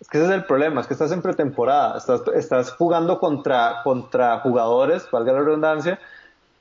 [0.00, 3.82] Es que ese es el problema, es que estás en pretemporada, estás, estás jugando contra,
[3.82, 5.98] contra jugadores, valga la redundancia,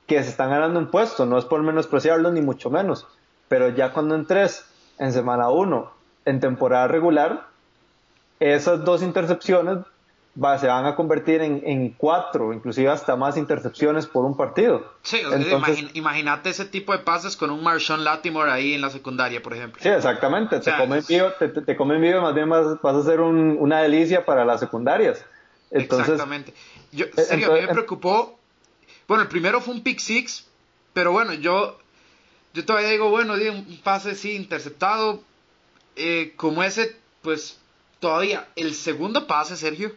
[0.06, 1.26] que se están ganando un puesto.
[1.26, 3.06] No es por menospreciarlo ni mucho menos.
[3.48, 4.64] Pero ya cuando entres
[4.98, 5.92] en semana uno,
[6.24, 7.46] en temporada regular,
[8.40, 9.78] esas dos intercepciones
[10.34, 14.84] se van a convertir en, en, cuatro, inclusive hasta más intercepciones por un partido.
[15.02, 15.20] Sí,
[15.94, 19.80] imagínate ese tipo de pases con un Marshawn Latimore ahí en la secundaria, por ejemplo.
[19.80, 20.58] Sí, exactamente.
[20.58, 23.80] te, comen vivo, te, te, comen vivo, más bien vas, vas a ser un, una
[23.80, 25.24] delicia para las secundarias.
[25.70, 26.52] Entonces, exactamente.
[26.90, 28.38] Yo, eh, a mí me preocupó.
[29.06, 30.46] Bueno, el primero fue un pick six,
[30.92, 31.78] pero bueno, yo,
[32.54, 35.22] yo todavía digo, bueno, un pase sí interceptado.
[35.96, 37.60] Eh, como ese, pues
[38.00, 39.92] todavía el segundo pase, Sergio,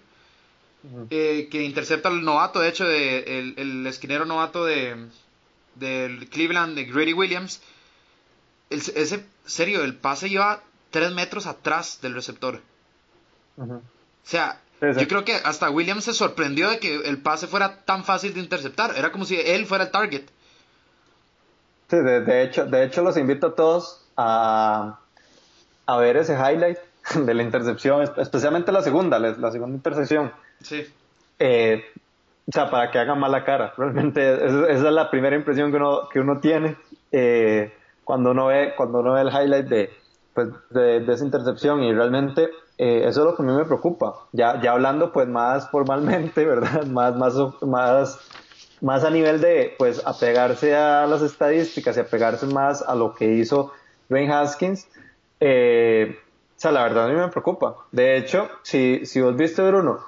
[1.10, 5.08] eh, que intercepta al novato, de hecho, de, el, el esquinero novato de
[5.76, 7.62] del Cleveland, de Grady Williams,
[8.70, 12.62] ese, serio, el pase lleva tres metros atrás del receptor.
[13.58, 13.82] O
[14.24, 18.34] sea, yo creo que hasta Williams se sorprendió de que el pase fuera tan fácil
[18.34, 18.96] de interceptar.
[18.98, 20.26] Era como si él fuera el target.
[21.90, 25.00] Sí, de, hecho, de hecho los invito a todos a,
[25.86, 26.78] a ver ese highlight
[27.16, 30.32] de la intercepción, especialmente la segunda, la, segunda intercepción.
[30.62, 30.86] Sí.
[31.40, 31.84] Eh,
[32.48, 33.74] o sea, para que hagan mala cara.
[33.78, 36.78] Realmente esa, es la primera impresión que uno, que uno tiene
[37.12, 39.90] eh, cuando, uno ve, cuando uno ve el highlight de,
[40.34, 44.28] pues, de, esa intercepción y realmente eh, eso es lo que a mí me preocupa.
[44.32, 46.86] Ya, ya hablando pues más formalmente, ¿verdad?
[46.86, 48.20] Más, más, más,
[48.80, 53.34] más a nivel de pues apegarse a las estadísticas y apegarse más a lo que
[53.34, 53.74] hizo
[54.08, 54.88] Ben Haskins.
[55.42, 56.18] Eh,
[56.56, 57.76] o sea, la verdad a mí me preocupa.
[57.92, 60.00] De hecho, si, si vos viste, Bruno,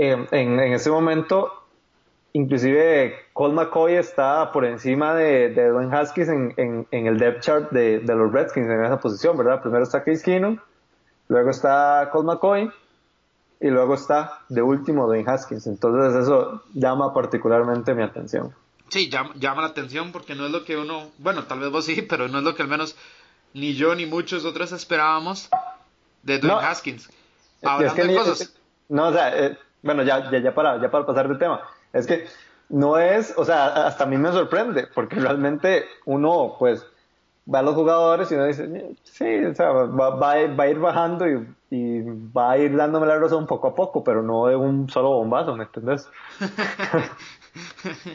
[0.00, 1.52] en, en, ese momento,
[2.32, 7.42] inclusive Colt McCoy está por encima de, de Dwayne Haskins en, en, en, el depth
[7.42, 9.60] chart de, de, los Redskins en esa posición, ¿verdad?
[9.60, 10.58] Primero está Case Keenum,
[11.28, 12.70] luego está Colt McCoy
[13.60, 15.66] y luego está de último Dwayne Haskins.
[15.66, 18.54] Entonces eso llama particularmente mi atención.
[18.88, 21.84] Sí, llama, llama la atención porque no es lo que uno, bueno, tal vez vos
[21.84, 22.96] sí, pero no es lo que al menos
[23.52, 25.50] ni yo ni muchos otros esperábamos
[26.22, 27.10] de Dwayne Haskins.
[27.62, 28.54] Hablando de cosas.
[28.88, 31.62] no, o sea, eh, bueno, ya, ya, ya, para, ya para pasar de tema.
[31.92, 32.26] Es que
[32.68, 36.86] no es, o sea, hasta a mí me sorprende, porque realmente uno, pues,
[37.52, 41.28] va a los jugadores y uno dice, sí, o sea, va, va, a ir bajando
[41.28, 44.88] y, y, va a ir dándome la razón poco a poco, pero no de un
[44.88, 46.08] solo bombazo, ¿me entendés?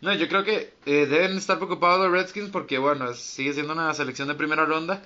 [0.00, 3.92] No, yo creo que eh, deben estar preocupados los Redskins porque, bueno, sigue siendo una
[3.92, 5.02] selección de primera ronda.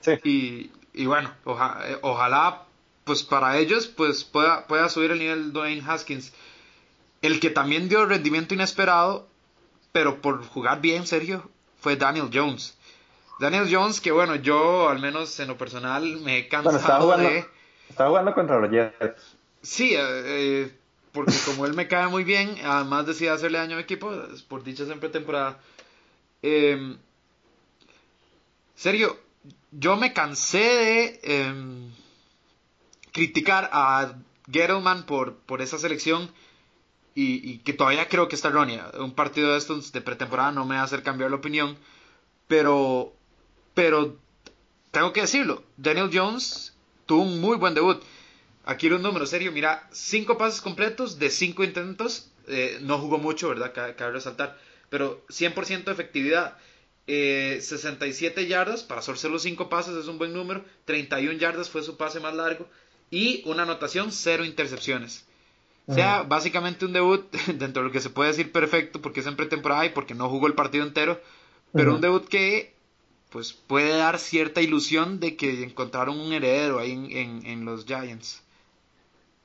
[0.00, 0.18] Sí.
[0.24, 2.62] Y, y bueno, eh, ojalá,
[3.04, 6.32] pues para ellos, pues pueda, pueda subir el nivel Dwayne Haskins.
[7.20, 9.28] El que también dio rendimiento inesperado,
[9.92, 11.48] pero por jugar bien, Sergio,
[11.80, 12.76] fue Daniel Jones.
[13.38, 17.44] Daniel Jones, que bueno, yo al menos en lo personal me he cansado de...
[17.88, 19.36] Estaba jugando contra los Jets.
[19.62, 20.72] Sí, eh,
[21.12, 24.12] porque como él me cae muy bien, además decide hacerle daño a mi equipo,
[24.48, 25.58] por dicha siempre temporada.
[26.42, 26.96] Eh,
[28.74, 29.16] Sergio,
[29.70, 31.90] yo me cansé de em,
[33.12, 34.14] criticar a
[34.50, 36.30] Gettleman por, por esa selección
[37.14, 38.90] y, que todavía creo que está errónea.
[38.98, 41.76] Un partido de estos de pretemporada no me va a hacer cambiar la opinión,
[42.48, 43.12] pero,
[43.74, 44.18] pero
[44.90, 46.74] tengo que decirlo, Daniel Jones
[47.06, 48.02] tuvo un muy buen debut.
[48.64, 52.30] Aquí los números, serio, mira, cinco pases completos de cinco intentos.
[52.46, 53.72] Eh, no jugó mucho, ¿verdad?
[53.74, 54.58] Cabe, resaltar.
[54.88, 56.56] Pero 100% de efectividad.
[57.06, 60.64] 67 eh, yardas para hacerse los cinco pases es un buen número.
[60.84, 62.68] 31 yardas fue su pase más largo.
[63.12, 65.24] Y una anotación, cero intercepciones.
[65.86, 69.26] O sea, básicamente un debut dentro de lo que se puede decir perfecto porque es
[69.26, 71.20] en pretemporada y porque no jugó el partido entero.
[71.72, 72.74] Pero un debut que
[73.30, 78.42] pues puede dar cierta ilusión de que encontraron un heredero ahí en, en los Giants.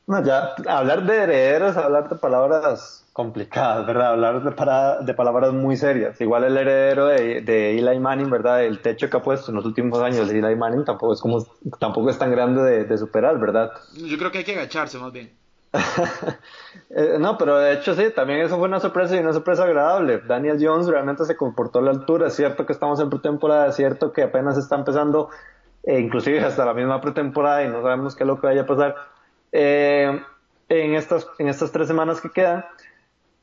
[0.07, 4.11] No, ya hablar de herederos, hablar de palabras complicadas, ¿verdad?
[4.11, 6.21] Hablar de, para, de palabras muy serias.
[6.21, 8.63] Igual el heredero de, de, Eli Manning, ¿verdad?
[8.63, 11.43] El techo que ha puesto en los últimos años de Eli Manning tampoco es como
[11.79, 13.71] tampoco es tan grande de, superar, ¿verdad?
[13.95, 15.31] Yo creo que hay que agacharse más bien.
[16.89, 20.19] Eh, no, pero de hecho sí, también eso fue una sorpresa y una sorpresa agradable.
[20.19, 22.27] Daniel Jones realmente se comportó a la altura.
[22.27, 25.29] Es cierto que estamos en pretemporada, es cierto que apenas está empezando,
[25.83, 28.65] e inclusive hasta la misma pretemporada y no sabemos qué es lo que vaya a
[28.65, 28.95] pasar
[29.51, 30.21] eh,
[30.69, 32.63] en, estas, en estas tres semanas que quedan,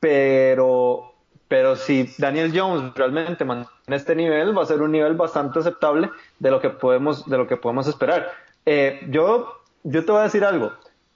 [0.05, 1.15] pero,
[1.47, 6.11] pero si Daniel Jones realmente mantiene este nivel, va a ser un nivel bastante aceptable
[6.37, 8.31] de lo que podemos, de lo que podemos esperar.
[8.67, 10.73] Eh, yo, yo te voy a decir algo.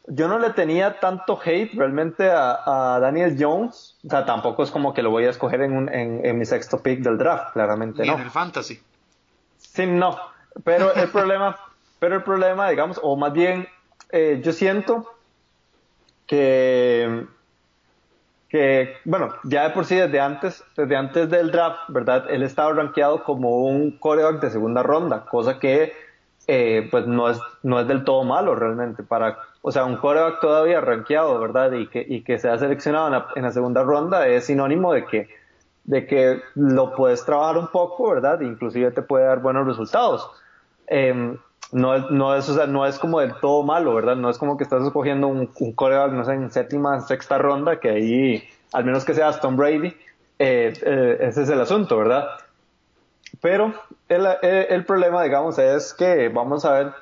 [0.08, 3.96] Yo no le tenía tanto hate realmente a, Daniel Jones.
[4.08, 6.82] O sea, tampoco es como que lo voy a escoger en, un, en, mi sexto
[6.82, 8.16] pick del draft, claramente no.
[8.16, 8.82] en el fantasy.
[9.60, 10.18] Sí, no.
[10.64, 11.60] Pero el problema,
[12.00, 13.68] pero el problema, digamos, o más bien
[14.12, 15.14] eh, yo siento
[16.26, 17.28] que,
[18.50, 22.26] que, bueno, ya de por sí desde antes, desde antes del draft, ¿verdad?
[22.30, 25.94] Él estaba rankeado como un coreback de segunda ronda, cosa que
[26.48, 29.04] eh, pues no es, no es del todo malo realmente.
[29.04, 31.72] Para, o sea, un coreback todavía rankeado, ¿verdad?
[31.74, 35.30] Y que, y que sea seleccionado en la, en segunda ronda es sinónimo de que,
[35.84, 38.42] de que lo puedes trabajar un poco, ¿verdad?
[38.42, 40.28] Inclusive te puede dar buenos resultados.
[40.88, 41.38] Eh,
[41.72, 44.16] no es, no es, o sea, no es como del todo malo, ¿verdad?
[44.16, 47.80] No es como que estás escogiendo un, un coreback, no sé, en séptima, sexta ronda,
[47.80, 49.96] que ahí, al menos que sea Tom Brady,
[50.40, 52.28] eh, eh, ese es el asunto, ¿verdad?
[53.42, 53.74] pero
[54.10, 56.94] el, el, problema, digamos, es que vamos a ver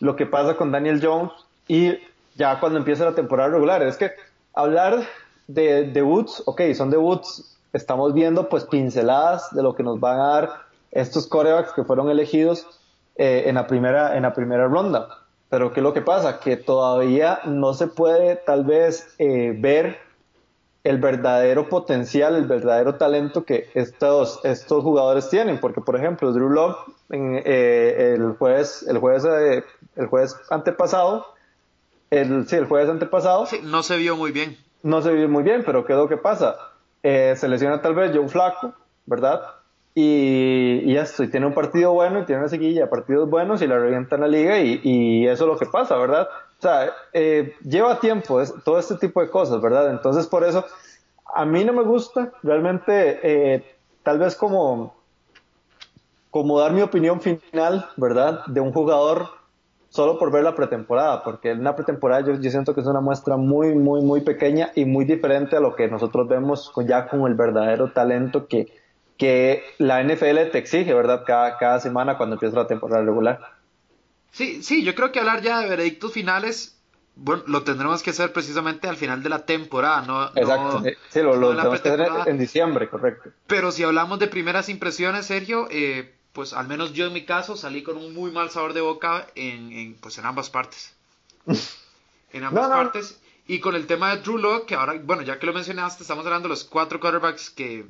[0.00, 1.32] lo que pasa con Daniel Jones
[1.68, 1.98] y
[2.36, 3.82] ya cuando empiece la temporada regular.
[3.82, 4.12] Es que
[4.54, 5.04] hablar
[5.46, 10.26] de debuts, ok, son debuts, estamos viendo pues pinceladas de lo que nos van a
[10.26, 10.50] dar
[10.90, 12.66] estos corebacks que fueron elegidos
[13.16, 15.08] eh, en, la primera, en la primera ronda.
[15.48, 16.40] Pero ¿qué es lo que pasa?
[16.40, 19.98] Que todavía no se puede tal vez eh, ver
[20.82, 25.60] el verdadero potencial, el verdadero talento que estos, estos jugadores tienen.
[25.60, 29.24] Porque, por ejemplo, Drew Locke eh, el jueves, el jueves,
[29.94, 31.26] el jueves antepasado,
[32.10, 33.46] el, sí, el jueves antepasado.
[33.62, 34.58] no se vio muy bien.
[34.82, 36.56] No se vio muy bien, pero ¿qué es lo que pasa?
[37.02, 38.72] se lesiona tal vez Joe Flaco,
[39.04, 39.42] ¿verdad?
[39.96, 43.78] Y, esto, y tiene un partido bueno y tiene una seguilla partidos buenos y la
[43.78, 46.28] revienta en la liga y, eso es lo que pasa, ¿verdad?
[46.58, 49.90] O sea, eh, lleva tiempo todo este tipo de cosas, ¿verdad?
[49.90, 50.64] Entonces por eso
[51.32, 54.96] a mí no me gusta realmente eh, tal vez como,
[56.30, 58.44] como dar mi opinión final, ¿verdad?
[58.46, 59.28] De un jugador
[59.90, 63.00] solo por ver la pretemporada, porque en la pretemporada yo, yo, siento que es una
[63.00, 67.28] muestra muy, muy, muy pequeña y muy diferente a lo que nosotros vemos ya con
[67.28, 68.83] el verdadero talento que
[69.16, 71.24] que la NFL te exige, ¿verdad?
[71.26, 73.54] Cada, cada semana cuando empieza la temporada regular.
[74.32, 76.76] Sí, sí, yo creo que hablar ya de veredictos finales,
[77.14, 80.24] bueno, lo tendremos que hacer precisamente al final de la temporada, ¿no?
[80.34, 83.30] Exacto, sí, lo, tenemos que hacer en diciembre, correcto.
[83.46, 87.56] Pero si hablamos de primeras impresiones, Sergio, eh, pues al menos yo en mi caso
[87.56, 90.92] salí con un muy mal sabor de boca en, pues en ambas partes.
[92.32, 93.20] en ambas partes.
[93.46, 96.24] Y con el tema de Drew Locke, que ahora, bueno, ya que lo mencionaste, estamos
[96.26, 97.86] hablando de los cuatro quarterbacks que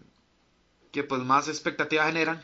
[0.95, 2.41] que pues más expectativas generan.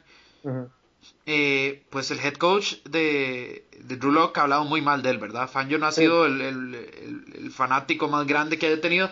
[1.25, 5.19] Eh, pues el head coach de, de Drew Locke ha hablado muy mal de él,
[5.19, 5.49] ¿verdad?
[5.49, 9.09] Fangio no ha sido el, el, fanático más grande que haya tenido.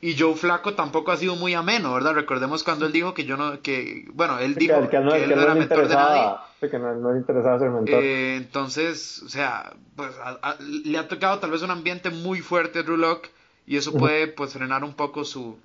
[0.00, 2.14] Y Joe Flaco tampoco ha sido muy ameno, ¿verdad?
[2.14, 5.54] Recordemos cuando él dijo que yo no, que, bueno, él dijo que, él no era
[5.54, 6.36] mentor de nadie.
[6.60, 8.02] que no, le interesaba ser mentor.
[8.02, 10.10] Eh, entonces, o sea, pues
[10.58, 13.30] le ha tocado tal vez un ambiente muy fuerte a Drew Locke
[13.64, 15.56] y eso puede pues frenar un poco su,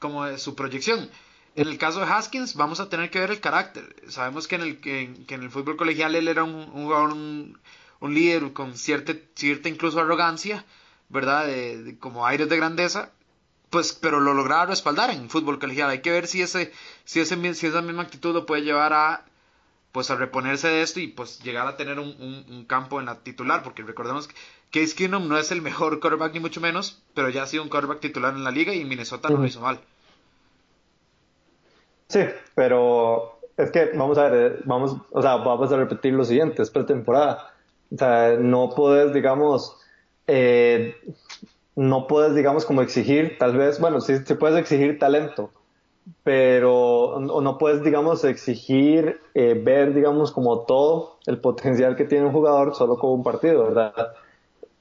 [0.00, 1.08] como su proyección.
[1.60, 3.94] En el caso de Haskins vamos a tener que ver el carácter.
[4.08, 7.58] Sabemos que en el, que, en el fútbol colegial él era un, jugador, un,
[8.00, 10.64] líder con cierta, cierta incluso arrogancia,
[11.10, 11.46] ¿verdad?
[11.46, 13.10] De, como aires de grandeza,
[13.68, 15.90] pues, pero lo lograba respaldar en fútbol colegial.
[15.90, 16.72] Hay que ver si, ese,
[17.04, 19.26] si, ese, si esa misma actitud lo puede llevar a
[19.92, 23.62] pues a reponerse de esto y pues llegar a tener un, campo en la titular,
[23.62, 24.34] porque recordemos que
[24.70, 27.68] Case Keenum no es el mejor quarterback ni mucho menos, pero ya ha sido un
[27.68, 29.80] quarterback titular en la liga y Minnesota no lo hizo mal.
[32.10, 32.18] Sí,
[32.56, 36.70] pero es que vamos a ver, vamos, o sea, vamos a repetir lo siguiente, es
[36.70, 37.52] pretemporada.
[37.94, 39.76] O sea, no puedes, digamos,
[40.26, 40.96] eh,
[41.76, 45.50] no puedes, digamos, como exigir, tal vez, bueno, sí, sí puedes exigir talento,
[46.24, 52.26] pero no, no puedes, digamos, exigir eh, ver, digamos, como todo el potencial que tiene
[52.26, 53.92] un jugador solo con un partido, ¿verdad?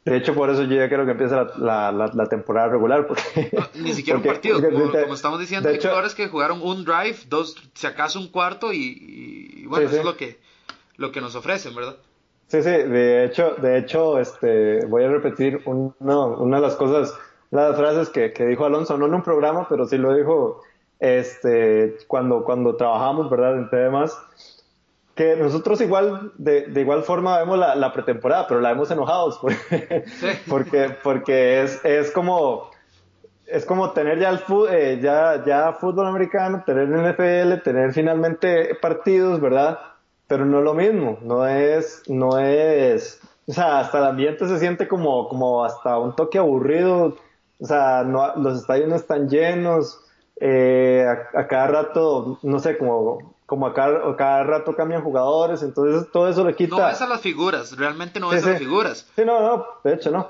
[0.09, 3.05] De hecho, por eso yo ya creo que empieza la, la, temporada regular.
[3.07, 4.59] Porque, ni siquiera un partido.
[5.01, 9.65] Como, estamos diciendo, hay jugadores que jugaron un drive, dos, si acaso un cuarto, y,
[9.67, 10.39] bueno, eso es lo que,
[10.97, 11.95] lo que nos ofrecen, ¿verdad?
[12.47, 17.15] Sí, sí, de hecho, de hecho este, voy a repetir una de las cosas,
[17.51, 20.15] una de las frases que, que, dijo Alonso, no en un programa, pero sí lo
[20.15, 20.63] dijo
[20.99, 23.55] este, cuando, cuando trabajamos, ¿verdad?
[23.55, 24.17] En temas
[25.19, 29.37] que nosotros igual, de, de igual forma vemos la, la, pretemporada, pero la vemos enojados,
[30.47, 32.71] porque, porque, es, es como,
[33.45, 34.39] es como tener ya, el
[34.71, 39.77] eh, ya, ya fútbol americano, tener NFL, tener finalmente partidos, ¿verdad?
[40.27, 44.57] Pero no es lo mismo, no es, no es, o sea, hasta el ambiente se
[44.57, 47.17] siente como, como hasta un toque aburrido,
[47.59, 49.99] o sea, no, los estadios no están llenos,
[50.39, 56.29] eh, a, cada rato, no sé, como como a cada, rato cambian jugadores, entonces todo
[56.29, 56.77] eso le quita...
[56.77, 59.07] No ves a las figuras, realmente no ves a las figuras.
[59.15, 60.29] Sí, no, no, de hecho no.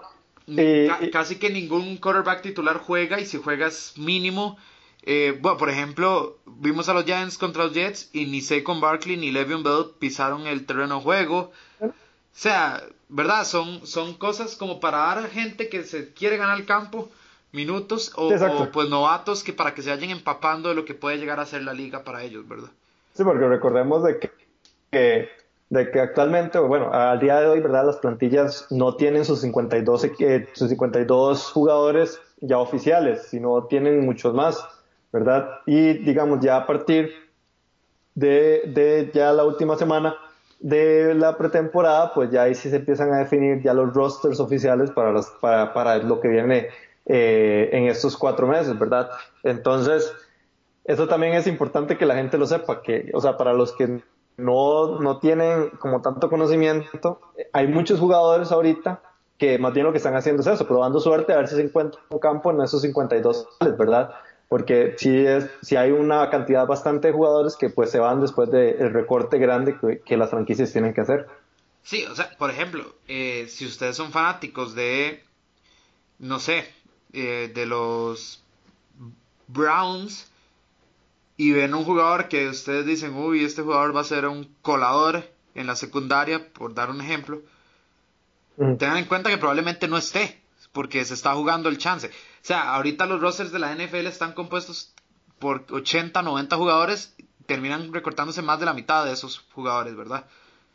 [1.11, 4.57] casi que ningún quarterback titular juega y si juegas mínimo...
[5.03, 9.17] Eh, bueno, por ejemplo, vimos a los Giants contra los Jets y ni Saquon Barkley
[9.17, 11.51] ni Le'Veon Bell pisaron el terreno de juego.
[11.81, 11.91] O
[12.31, 13.45] sea, ¿verdad?
[13.45, 17.09] Son, son cosas como para dar a gente que se quiere ganar el campo
[17.51, 21.17] minutos o, o, pues novatos que para que se vayan empapando de lo que puede
[21.17, 22.69] llegar a ser la liga para ellos, ¿verdad?
[23.19, 25.27] Sí, porque recordemos de que,
[25.69, 27.85] de que actualmente, bueno, al día de hoy, ¿verdad?
[27.85, 34.33] Las plantillas no tienen sus 52, eh, sus 52 jugadores ya oficiales, sino tienen muchos
[34.33, 34.65] más,
[35.11, 35.49] ¿verdad?
[35.65, 37.11] Y digamos, ya a partir
[38.15, 40.15] de, de ya la última semana
[40.61, 44.91] de la pretemporada, pues ya ahí sí se empiezan a definir ya los rosters oficiales
[44.91, 46.69] para, para, para lo que viene
[47.05, 49.09] eh, en estos cuatro meses, ¿verdad?
[49.43, 50.09] Entonces,
[50.89, 54.01] eso también es importante que la gente lo sepa, que, o sea, para los que
[54.37, 57.21] no, no tienen como tanto conocimiento,
[57.53, 58.99] hay muchos jugadores ahorita
[59.37, 61.61] que más bien lo que están haciendo es eso, probando suerte a ver si se
[61.61, 64.15] encuentra un campo en esos 52 ¿verdad?
[64.47, 68.49] Porque si es, si hay una cantidad bastante de jugadores que pues se van después
[68.49, 71.27] del recorte grande que, las franquicias tienen que hacer.
[71.83, 75.23] Sí, o sea, por ejemplo, eh, si ustedes son fanáticos de,
[76.17, 76.65] no sé,
[77.13, 78.43] eh, de los
[79.47, 80.29] Browns
[81.39, 85.23] y ven un jugador que ustedes dicen, uy, este jugador va a ser un colador
[85.55, 87.41] en la secundaria, por dar un ejemplo,
[88.57, 90.37] tengan en cuenta que probablemente no esté,
[90.73, 92.07] porque se está jugando el chance.
[92.07, 92.11] O
[92.41, 94.93] sea, ahorita los rosters de la NFL están compuestos
[95.39, 97.15] por 80, 90 jugadores,
[97.45, 100.25] terminan recortándose más de la mitad de esos jugadores, ¿verdad?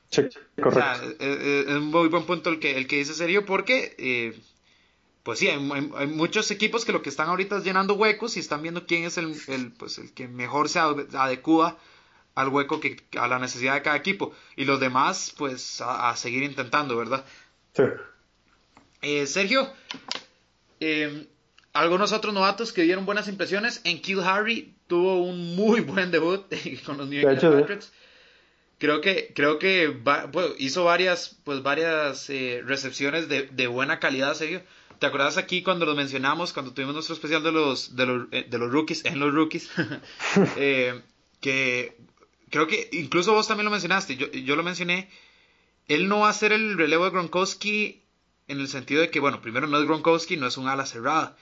[0.09, 0.23] Sí,
[0.57, 0.67] correcto.
[0.67, 3.95] O sea, es, es, un muy buen punto el que, el que dice Serio, porque,
[3.99, 4.41] eh,
[5.25, 5.61] pues sí, hay,
[6.07, 9.19] muchos equipos que lo que están ahorita es llenando huecos y están viendo quién es
[9.19, 11.79] el, el, pues, el que mejor se adecua
[12.35, 14.33] al hueco que a la necesidad de cada equipo.
[14.55, 17.25] Y los demás, pues, a seguir intentando, ¿verdad?
[19.03, 19.71] Eh, Sergio,
[20.81, 21.27] eh,
[21.73, 23.81] algunos otros novatos que dieron buenas impresiones.
[23.85, 26.47] En Kill Harry tuvo un muy buen debut
[26.87, 27.93] con los New England Patriots.
[28.79, 29.97] Creo que, creo que
[30.59, 34.63] hizo varias, pues varias eh, recepciones de, buena calidad, Sergio.
[35.05, 38.59] ¿Te acuerdas aquí cuando lo mencionamos, cuando tuvimos nuestro especial de los, de los, de
[38.59, 39.71] los rookies, en los rookies?
[41.41, 41.97] que
[42.49, 45.11] creo que incluso vos también lo mencionaste, yo, yo lo mencioné
[45.89, 48.03] él no va a ser el relevo de Gronkowski
[48.49, 51.37] en el sentido de que, bueno, primero no es Gronkowski, no es un ala cerrada,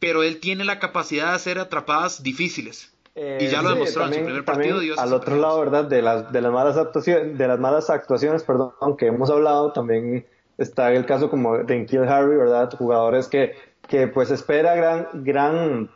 [0.00, 2.92] pero él tiene la capacidad de hacer atrapadas difíciles.
[3.14, 4.80] y ya lo eh, demostró en su primer partido.
[4.96, 5.84] al otro lado, ¿verdad?
[5.84, 10.26] De las, de las malas actuaciones, de las malas actuaciones, perdón, que hemos hablado, también
[10.58, 12.70] está el caso como de Kill Harry, ¿verdad?
[12.76, 13.54] Jugadores que,
[13.86, 15.90] que pues espera gran, gran,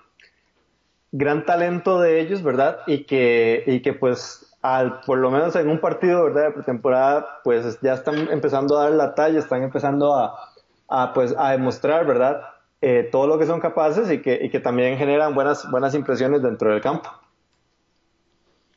[1.10, 2.78] gran talento de ellos, ¿verdad?
[2.86, 6.44] Y que, y que pues al, por lo menos en un partido ¿verdad?
[6.44, 10.52] de pretemporada, pues ya están empezando a dar la talla, están empezando a,
[10.88, 12.42] a pues, a demostrar ¿verdad?
[12.80, 16.42] Eh, todo lo que son capaces y que, y que también generan buenas, buenas impresiones
[16.42, 17.10] dentro del campo.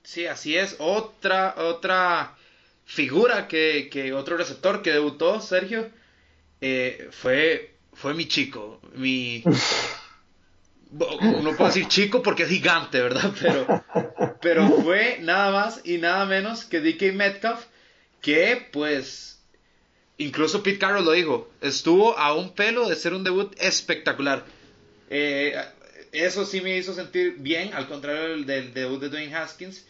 [0.04, 0.76] Sí, así es.
[0.80, 2.36] Otra, otra
[2.86, 5.90] figura que, que otro receptor que debutó, Sergio,
[6.62, 9.44] eh, fue, fue mi chico, mi,
[10.92, 13.34] no puedo decir chico porque es gigante, ¿verdad?
[13.40, 13.84] Pero,
[14.42, 17.66] pero fue nada más y nada menos que DK Metcalf,
[18.22, 19.40] que pues,
[20.18, 24.46] incluso Pete Carroll lo dijo, estuvo a un pelo de ser un debut espectacular.
[25.10, 25.56] Eh,
[26.12, 29.86] eso sí me hizo sentir bien, al contrario del, debut de Dwayne Haskins.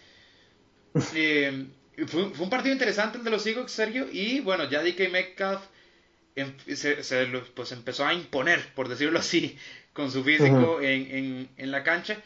[1.13, 1.65] Eh,
[2.07, 5.61] fue, un partido interesante el de los Seahawks, Sergio, y bueno, ya DK Metcalf
[6.35, 9.57] em, se, pues empezó a imponer, por decirlo así,
[9.93, 12.17] con su físico en, en, la cancha.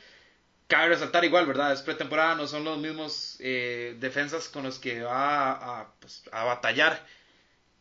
[0.67, 1.73] Cabe resaltar igual, ¿verdad?
[1.73, 6.43] Es pretemporada, no son los mismos eh, defensas con los que va a, pues, a
[6.43, 7.05] batallar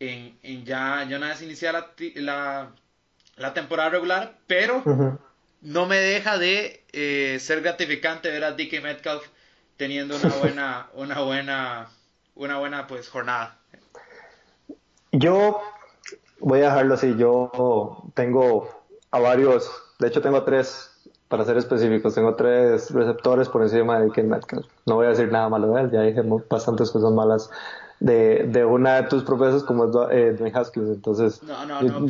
[0.01, 2.71] en, en, ya, ya una vez iniciada la,
[3.37, 4.83] la, temporada regular, pero
[5.61, 9.27] no me deja de eh, ser gratificante ver a DK Metcalf
[9.79, 11.89] teniendo una buena, una buena,
[12.35, 13.57] una buena pues jornada.
[15.13, 15.63] Yo
[16.41, 18.69] voy a dejarlo así, yo tengo
[19.11, 20.91] a varios, de hecho tengo tres,
[21.29, 24.67] para ser específicos, tengo tres receptores por encima de Ken Metcalf.
[24.85, 27.49] No voy a decir nada malo de él, ya dije bastantes cosas malas
[28.01, 31.41] de, de una de tus profesores como es eh, Dwayne Haskins, entonces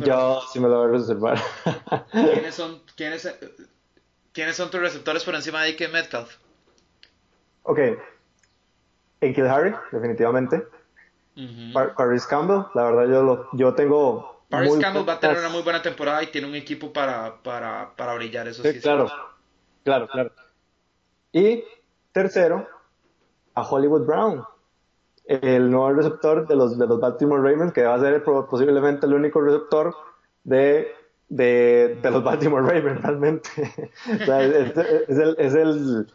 [0.03, 1.39] yo, sí me lo voy a reservar.
[2.11, 3.31] ¿Quiénes son, quiénes,
[4.33, 6.35] ¿Quiénes son tus receptores por encima de Ken Metcalf?
[7.63, 7.79] Ok,
[9.21, 10.67] Enkil Harry, definitivamente.
[11.95, 15.61] Paris Campbell, la verdad yo, lo, yo tengo Paris Campbell va a tener una muy
[15.61, 18.79] buena temporada y tiene un equipo para, para, para brillar, eso sí.
[18.81, 19.09] claro,
[19.83, 20.31] claro, claro.
[21.31, 21.63] Y
[22.11, 22.67] tercero,
[23.53, 24.43] a Hollywood Brown,
[25.25, 29.13] el nuevo receptor de los, de los Baltimore Ravens, que va a ser posiblemente el
[29.13, 29.95] único receptor
[30.43, 30.91] de,
[31.29, 33.49] de, de los Baltimore Ravens, realmente.
[34.07, 34.27] es,
[35.17, 36.07] el, es el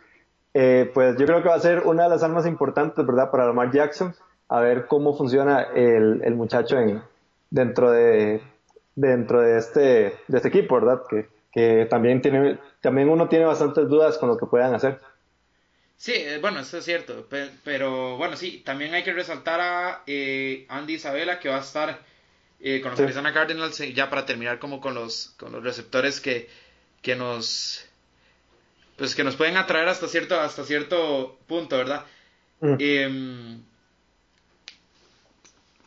[0.55, 3.47] eh, pues yo creo que va a ser una de las armas importantes, ¿verdad?, para
[3.47, 4.15] Lamar Jackson,
[4.49, 7.03] a ver cómo funciona el, el muchacho en,
[7.51, 8.41] dentro de
[8.95, 9.81] dentro de este,
[10.29, 11.03] de este equipo, ¿verdad?
[11.09, 15.01] Que, que también tiene, también uno tiene bastantes dudas con lo que puedan hacer.
[15.97, 17.27] Sí, eh, bueno, eso es cierto,
[17.63, 22.01] pero bueno, sí, también hay que resaltar a eh, Andy Isabela que va a estar
[22.61, 26.49] eh, con los Arizona Cardinals ya para terminar como con los, con los receptores que,
[27.01, 27.89] que nos
[28.97, 32.05] pues que nos pueden atraer hasta cierto, hasta cierto punto, ¿verdad?
[32.61, 32.75] Mm.
[32.79, 33.63] Em,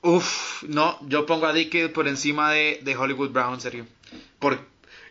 [0.01, 3.85] Uf, no, yo pongo a Dick por encima de, Hollywood Brown, serio.
[4.39, 4.57] Por,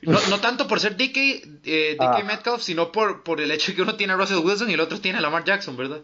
[0.02, 1.16] No, no tanto por ser DK,
[1.64, 2.22] eh, Ah.
[2.24, 4.80] Metcalf, sino por, por el hecho de que uno tiene a Russell Wilson y el
[4.80, 6.00] otro tiene a Lamar Jackson, ¿verdad?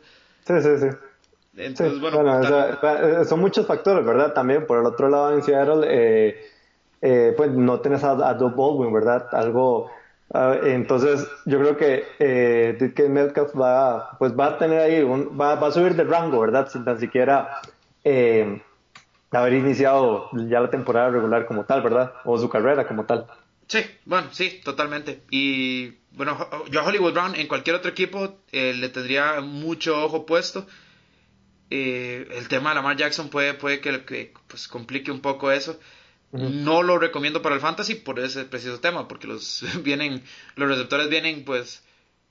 [0.47, 0.87] Sí, sí, sí.
[0.91, 4.33] Sí, Entonces, bueno, bueno, o tal- sea, eh, son muchos factores, ¿verdad?
[4.35, 6.51] También por el otro lado en Seattle, eh,
[7.03, 9.29] eh, pues no tienes a, a Doug Baldwin, ¿verdad?
[9.33, 9.91] Algo,
[10.33, 15.39] ah, entonces yo creo que eh, DK Metcalf va, pues va a tener ahí, un-
[15.41, 16.69] va, va a subir de rango, ¿verdad?
[16.69, 17.61] Sin tan siquiera
[18.05, 18.61] eh,
[19.31, 22.13] haber iniciado ya la temporada regular como tal, ¿verdad?
[22.25, 23.27] O su carrera como tal.
[23.69, 25.23] Sí, bueno, sí, totalmente.
[25.31, 26.37] Y bueno,
[26.71, 30.67] yo a Hollywood Brown en cualquier otro equipo eh, le tendría mucho ojo puesto.
[31.71, 35.79] Eh, el tema de Lamar Jackson puede, puede que, que, pues, complique un poco eso.
[36.33, 40.23] No lo recomiendo para el fantasy por ese preciso tema, porque los vienen,
[40.57, 41.85] los receptores vienen pues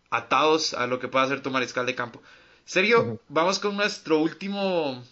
[0.10, 2.22] atados a lo que pueda hacer tu mariscal de campo.
[2.66, 5.04] Sergio, vamos con nuestro último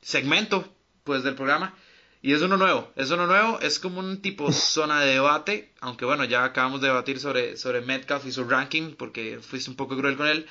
[0.00, 0.64] segmento
[1.04, 1.74] pues del programa
[2.22, 6.04] y es uno nuevo, es uno nuevo, es como un tipo zona de debate, aunque
[6.04, 9.96] bueno, ya acabamos de debatir sobre, sobre Metcalf y su ranking porque fuiste un poco
[9.96, 10.46] cruel con él.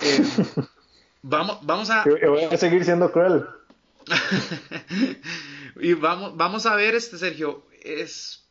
[0.00, 0.24] Eh,
[1.22, 3.46] vamos, vamos a voy a seguir siendo cruel.
[5.80, 8.46] Y vamos, vamos a ver este Sergio, es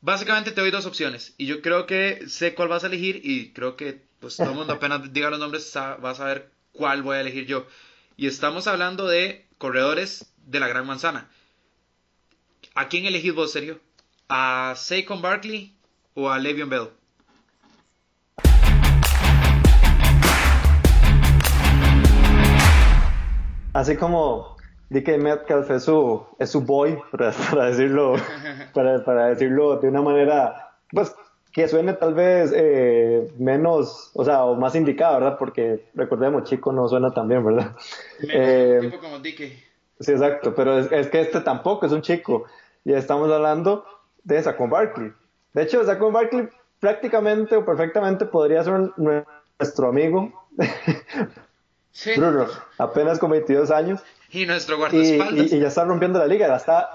[0.00, 3.52] básicamente te doy dos opciones y yo creo que sé cuál vas a elegir y
[3.52, 7.16] creo que pues todo el mundo apenas diga los nombres va a saber cuál voy
[7.16, 7.66] a elegir yo.
[8.16, 11.30] Y estamos hablando de corredores de la Gran Manzana.
[12.74, 13.80] ¿A quién elegís vos, Sergio?
[14.28, 15.76] ¿A Saquon Barkley
[16.14, 16.88] o a Le'Veon Bell?
[23.72, 24.57] Así como
[24.90, 28.14] DK Metcalf es su, es su boy, para, para decirlo,
[28.74, 31.14] para, para decirlo de una manera, pues,
[31.52, 35.38] que suene tal vez eh, menos, o sea, o más indicada, ¿verdad?
[35.38, 37.72] Porque recordemos, chico no suena tan bien, ¿verdad?
[38.22, 39.52] Eh, tipo como Dicky.
[39.98, 42.44] sí, exacto, pero es, es que este tampoco es un chico.
[42.84, 43.84] Y estamos hablando
[44.24, 45.12] de Saquon Barkley.
[45.52, 46.48] De hecho, Saquon Barkley
[46.80, 48.92] prácticamente o perfectamente podría ser un-
[49.58, 50.30] nuestro amigo,
[51.90, 52.12] Sí.
[52.16, 52.46] Bruno,
[52.78, 54.00] apenas con 22 años.
[54.30, 55.52] Y nuestro y, guardaespaldas.
[55.52, 56.88] y- y ya está rompiendo la liga, ya está.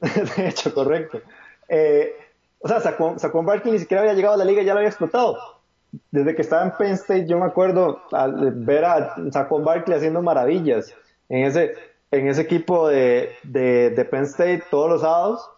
[0.36, 1.20] de hecho, correcto.
[1.68, 2.14] Eh,
[2.60, 4.78] o sea, Saquon, Saquon Barkley ni siquiera había llegado a la liga y ya lo
[4.80, 5.36] había explotado.
[6.10, 10.22] Desde que estaba en Penn State, yo me acuerdo al ver a Saquon Barkley haciendo
[10.22, 10.94] maravillas
[11.28, 11.74] en ese,
[12.12, 15.48] en ese equipo de, de, de Penn State todos los sábados.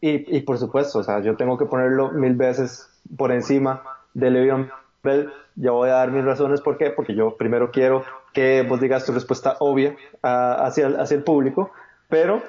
[0.00, 3.82] Y, y por supuesto, o sea, yo tengo que ponerlo mil veces por encima
[4.14, 4.70] de Le'Veon
[5.02, 5.32] Bell.
[5.56, 9.04] Ya voy a dar mis razones por qué, porque yo primero quiero que vos digas
[9.04, 11.72] tu respuesta obvia ah, hacia, el, hacia el público,
[12.08, 12.42] pero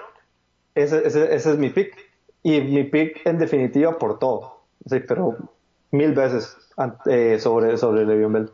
[0.76, 1.96] ese, ese, ese es mi pick.
[2.44, 4.64] Y mi pick en definitiva por todo.
[4.90, 5.38] Sí, pero
[5.92, 6.58] mil veces
[7.06, 8.52] eh, sobre, sobre Le'Veon Bell.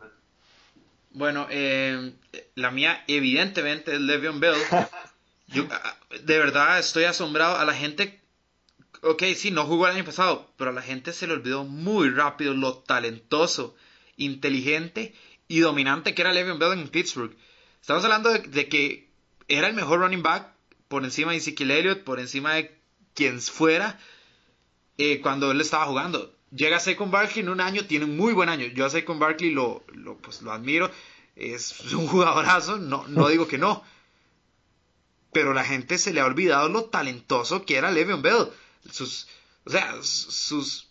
[1.12, 2.12] Bueno, eh,
[2.54, 4.54] la mía evidentemente es Le'Veon Bell.
[5.48, 8.20] Yo ah, de verdad estoy asombrado a la gente.
[9.02, 12.10] Ok, sí, no jugó el año pasado, pero a la gente se le olvidó muy
[12.10, 13.74] rápido lo talentoso,
[14.20, 15.14] inteligente
[15.48, 17.34] y dominante que era Le'Veon Bell en Pittsburgh.
[17.80, 19.08] Estamos hablando de, que
[19.48, 20.52] era el mejor running back
[20.88, 22.78] por encima de Ezekiel Elliott, por encima de
[23.14, 23.98] quien fuera
[24.98, 26.36] eh, cuando él estaba jugando.
[26.52, 28.66] Llega Saquon Barkley en un año, tiene un muy buen año.
[28.66, 30.90] Yo a Saquon Barkley lo, lo, pues, lo admiro,
[31.36, 33.82] es un jugadorazo, no, no digo que no.
[35.32, 38.48] Pero la gente se le ha olvidado lo talentoso que era Le'Veon Bell.
[38.90, 39.28] Sus,
[39.64, 40.88] o sea, sus,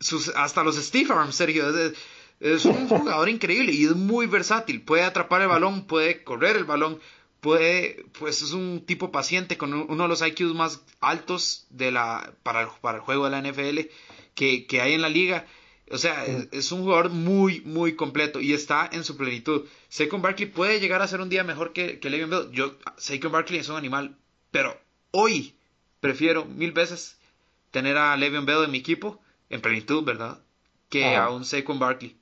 [0.00, 1.94] sus, hasta los Steve Arms, Sergio, es,
[2.40, 4.82] es un jugador increíble y es muy versátil.
[4.82, 7.00] Puede atrapar el balón, puede correr el balón,
[7.40, 12.34] puede, pues es un tipo paciente con uno de los IQs más altos de la,
[12.42, 13.88] para, el, para el juego de la NFL
[14.34, 15.46] que, que hay en la liga.
[15.90, 19.66] O sea, es, es, un jugador muy, muy completo y está en su plenitud.
[19.88, 22.50] Saquon Barkley puede llegar a ser un día mejor que, que Le'Veon Bell.
[22.50, 24.16] Yo, Saquon Barkley es un animal,
[24.50, 24.76] pero
[25.12, 25.54] hoy
[26.00, 27.18] prefiero mil veces
[27.70, 30.42] tener a Le'Veon Bell en mi equipo, en plenitud, ¿verdad?
[30.88, 31.26] Que Ajá.
[31.26, 32.16] a un Saquon Barkley.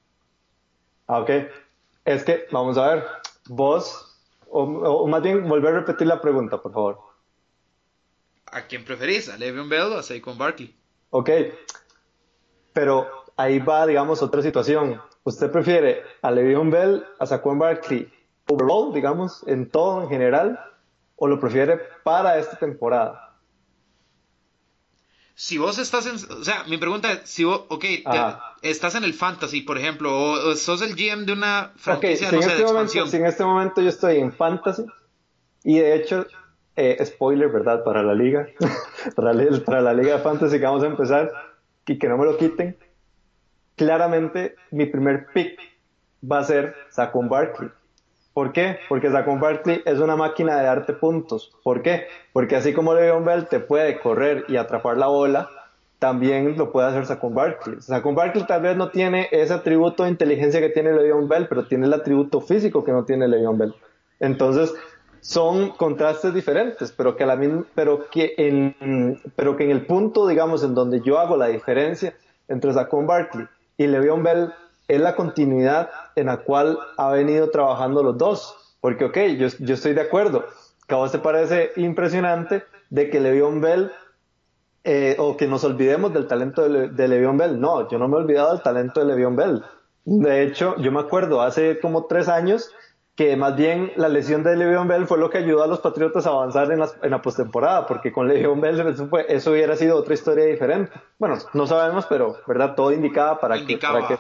[1.07, 1.31] Ah, ok.
[2.05, 3.05] Es que, vamos a ver,
[3.49, 6.99] vos, o, o más bien volver a repetir la pregunta, por favor.
[8.53, 9.29] ¿A quién preferís?
[9.29, 10.77] ¿A Le'Veon Bell o a Saquon Barkley?
[11.11, 11.31] Ok,
[12.73, 15.01] pero ahí va, digamos, otra situación.
[15.25, 18.13] ¿Usted prefiere a Le'Veon Bell, a Saquon Barkley,
[18.49, 20.61] overall, digamos, en todo en general,
[21.17, 23.34] o lo prefiere para esta temporada?
[25.35, 26.15] Si vos estás en...
[26.15, 30.17] O sea, mi pregunta es, si vos, ok, te, estás en el fantasy, por ejemplo,
[30.17, 32.83] o, o, sos el GM de una franquicia, okay, si no sé, este de momento,
[32.83, 33.09] expansión.
[33.11, 34.85] si en este momento yo estoy en fantasy,
[35.65, 36.27] y de hecho,
[36.77, 37.83] eh, spoiler, ¿verdad?
[37.83, 38.47] Para la liga,
[39.17, 41.33] para, la, para la liga de fantasy que vamos a empezar,
[41.87, 42.77] y que no me lo quiten,
[43.77, 45.59] claramente mi primer pick
[46.31, 47.71] va a ser Saquon Barkley.
[48.35, 48.79] ¿Por qué?
[48.89, 51.53] Porque Saquon Barkley es una máquina de darte puntos.
[51.63, 52.09] ¿Por qué?
[52.33, 55.49] Porque así como Le'Veon Bell te puede correr y atrapar la bola,
[56.01, 57.81] también lo puede hacer Saquon Barkley.
[57.81, 61.67] Saquon Barkley tal vez no tiene ese atributo de inteligencia que tiene Le'Veon Bell, pero
[61.67, 63.75] tiene el atributo físico que no tiene Le'Veon Bell.
[64.19, 64.75] Entonces,
[65.21, 67.41] son contrastes diferentes, pero que, a la
[67.75, 72.15] pero, que en, pero que en el punto, digamos, en donde yo hago la diferencia
[72.49, 73.47] entre Saquon Barkley
[73.79, 74.53] y Le'Veon Bell
[74.89, 78.77] es la continuidad en la cual ha venido trabajando los dos.
[78.81, 80.45] Porque, ok, yo, yo estoy de acuerdo,
[80.87, 83.91] que a te parece impresionante de que Le'Veon Bell
[84.85, 87.59] eh, o que nos olvidemos del talento de, Le'Veon Bell.
[87.59, 89.63] No, yo no me he olvidado del talento de Le'Veon Bell.
[90.05, 92.71] De hecho, yo me acuerdo hace como tres años
[93.17, 96.27] que más bien la lesión de Le'Veon Bell fue lo que ayudó a los Patriotas
[96.27, 99.97] a avanzar en la, en la postemporada, porque con Le'Veon Bell eso, eso, hubiera sido
[99.97, 100.93] otra historia diferente.
[101.19, 104.19] Bueno, no sabemos, pero verdad todo indicaba para que para que,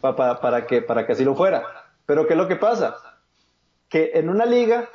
[0.00, 1.64] para, para que para que así lo fuera.
[2.06, 2.96] Pero qué es lo que pasa,
[3.88, 4.88] que en una liga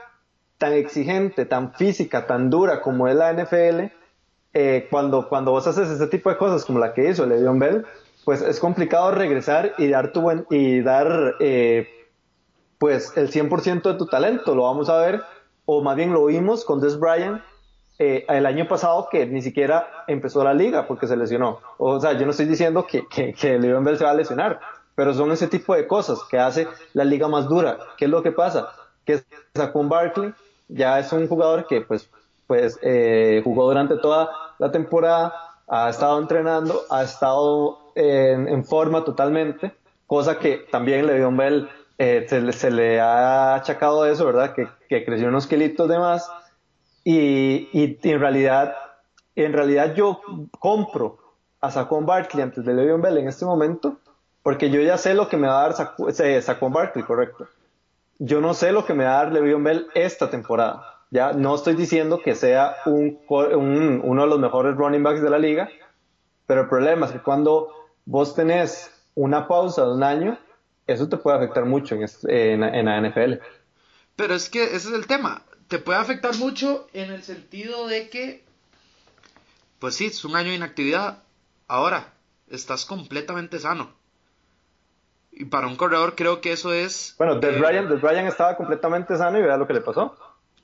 [0.57, 3.91] tan exigente, tan física, tan dura como es la NFL,
[4.53, 7.85] eh, cuando, cuando vos haces ese tipo de cosas como la que hizo Le'Veon Bell,
[8.23, 12.02] pues es complicado regresar y dar tu buen, y dar eh,
[12.83, 14.53] pues el 100% de tu talento.
[14.55, 15.23] Lo vamos a ver,
[15.65, 17.41] o más bien lo vimos con Des Bryant
[17.97, 21.59] eh, el año pasado que ni siquiera empezó la liga porque se lesionó.
[21.77, 24.59] O sea, yo no estoy diciendo que, que, que Bell se va a lesionar,
[24.95, 27.77] pero son ese tipo de cosas que hace la liga más dura.
[27.95, 28.67] ¿Qué es lo que pasa?
[29.05, 29.23] Que
[29.55, 30.33] Saquon Barkley
[30.67, 32.09] ya es un jugador que pues
[32.47, 34.29] pues eh, jugó durante toda
[34.59, 35.33] la temporada,
[35.69, 39.71] ha estado entrenando, ha estado en, forma totalmente,
[40.05, 44.53] cosa que también Le'Veon Bell eh, se, le ha achacado eso, ¿verdad?
[44.53, 46.29] Que, creció unos kilitos de más
[47.03, 48.75] y, en realidad
[49.35, 50.21] en realidad yo
[50.59, 51.17] compro
[51.59, 53.97] a Saquon Barkley antes de Le'Veon Bell en este momento
[54.43, 57.47] porque yo ya sé lo que me va a dar Saquon Barkley, correcto.
[58.19, 60.93] Yo no sé lo que me va a dar Le'Veon Bell esta temporada.
[61.09, 65.39] Ya no estoy diciendo que sea un, uno de los mejores running backs de la
[65.39, 65.69] liga,
[66.45, 67.69] pero el problema es que cuando
[68.05, 70.37] vos tenés una pausa de un año,
[70.87, 73.35] eso te puede afectar mucho en, la NFL.
[74.15, 75.43] Pero es que ese es el tema.
[75.67, 78.43] Te puede afectar mucho en el sentido de que,
[79.79, 81.23] pues sí, es un año de inactividad.
[81.67, 82.13] Ahora,
[82.49, 83.91] estás completamente sano.
[85.31, 87.15] Y para un corredor creo que eso es...
[87.17, 90.15] Bueno, Des eh, estaba completamente sano y vea lo que le pasó.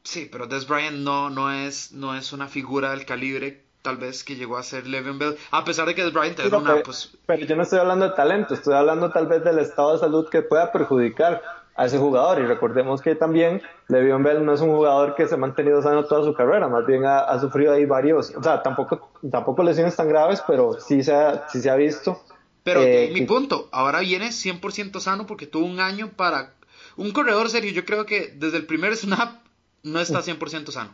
[0.03, 4.23] Sí, pero Des Bryant no, no, es, no es una figura del calibre tal vez
[4.23, 6.83] que llegó a ser Le'Veon Bell, a pesar de que Bryant es una...
[6.83, 7.17] Pues...
[7.25, 10.29] Pero yo no estoy hablando de talento, estoy hablando tal vez del estado de salud
[10.29, 11.41] que pueda perjudicar
[11.75, 12.39] a ese jugador.
[12.39, 16.05] Y recordemos que también Le'Veon Bell no es un jugador que se ha mantenido sano
[16.05, 20.07] toda su carrera, más bien ha, sufrido ahí varios, o sea, tampoco, tampoco lesiones tan
[20.07, 22.21] graves, pero sí se ha, sí se ha visto.
[22.61, 26.53] Pero eh, mi punto, ahora viene 100% sano porque tuvo un año para...
[26.95, 29.39] Un corredor serio, yo creo que desde el primer snap
[29.81, 30.93] no está 100% sano.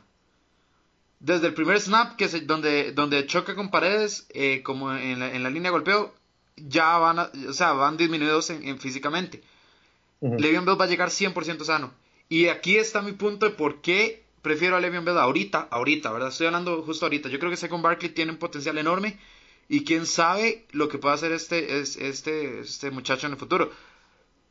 [1.20, 5.44] Desde el primer snap, que donde, donde choca con paredes, eh, como en la, en
[5.44, 6.14] la, línea de golpeo,
[6.58, 9.44] ya van, o sea, van disminuidos en, físicamente.
[10.22, 11.92] Le'Veon Bell va a llegar 100% sano.
[12.30, 16.30] Y aquí está mi punto de por qué prefiero a Le'Veon Bell ahorita, ahorita, ¿verdad?
[16.30, 17.30] Estoy hablando justo ahorita.
[17.30, 19.20] Yo creo que Second Barkley tiene un potencial enorme
[19.68, 23.72] y quién sabe lo que puede hacer este, este, este muchacho en el futuro.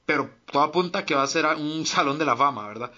[0.07, 2.93] Pero todo apunta que va a ser un salón de la fama, ¿verdad?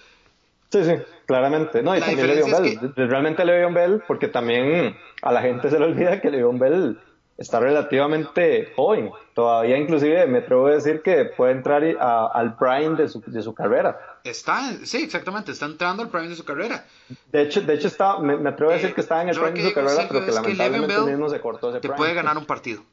[0.69, 0.93] Sí, sí,
[1.25, 1.81] claramente.
[1.81, 2.93] No, y también Le'Veon Bell.
[2.95, 6.99] Realmente Le'Veon Bell, porque también a la gente se le olvida que Le'Veon Bell
[7.37, 9.11] está relativamente joven.
[9.33, 13.53] Todavía inclusive me atrevo a decir que puede entrar al prime de su, de su
[13.53, 14.19] carrera.
[14.23, 16.85] Está, sí, exactamente, está entrando al prime de su carrera.
[17.31, 19.69] De hecho, de hecho está, me, atrevo a decir que está en el prime de
[19.69, 22.83] su carrera, pero que lamentablemente mismo se cortó ese te puede ganar un partido.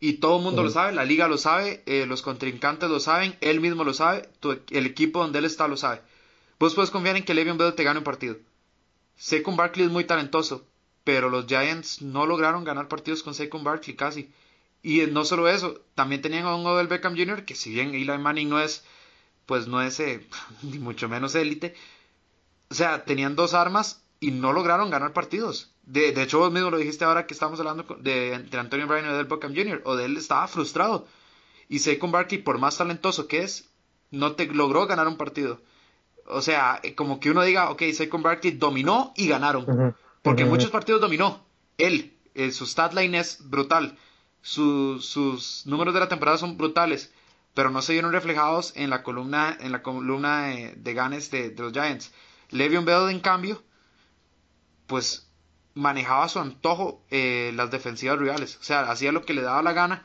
[0.00, 3.36] Y todo el mundo lo sabe, la liga lo sabe, eh, los contrincantes lo saben,
[3.40, 4.28] él mismo lo sabe,
[4.70, 6.00] el equipo donde él está lo sabe.
[6.64, 8.38] Vos puedes confiar en que Le'Veon Bell te gane un partido.
[9.16, 10.66] Saquon Barkley es muy talentoso,
[11.04, 14.32] pero los Giants no lograron ganar partidos con Saquon Barkley casi.
[14.82, 18.06] Y no solo eso, también tenían a un Odell Beckham Jr., que si bien Eli
[18.16, 18.82] Manning no es,
[19.44, 20.26] pues no es, eh,
[20.62, 21.74] ni mucho menos élite,
[22.70, 25.70] o sea, tenían dos armas y no lograron ganar partidos.
[25.82, 29.04] De, de hecho, vos mismo lo dijiste ahora que estamos hablando de, entre Antonio Brown
[29.04, 29.82] y Odell Beckham Jr.
[29.84, 31.06] Odell estaba frustrado.
[31.68, 33.68] Y Saquon Barkley, por más talentoso que es,
[34.10, 35.60] no te logró ganar un partido.
[36.26, 39.94] O sea, como que uno diga, ok, Saquon Barkley dominó y ganaron.
[40.22, 41.44] Porque en muchos partidos dominó.
[41.76, 43.98] Él, eh, su stat line es brutal.
[44.40, 47.12] sus números de la temporada son brutales.
[47.54, 51.72] Pero no se vieron reflejados en la columna, en la columna de, ganes de, los
[51.72, 52.12] Giants.
[52.50, 53.62] Le'Veon Bell, en cambio,
[54.86, 55.30] pues
[55.74, 58.56] manejaba a su antojo eh, las defensivas rivales.
[58.60, 60.04] O sea, hacía lo que le daba la gana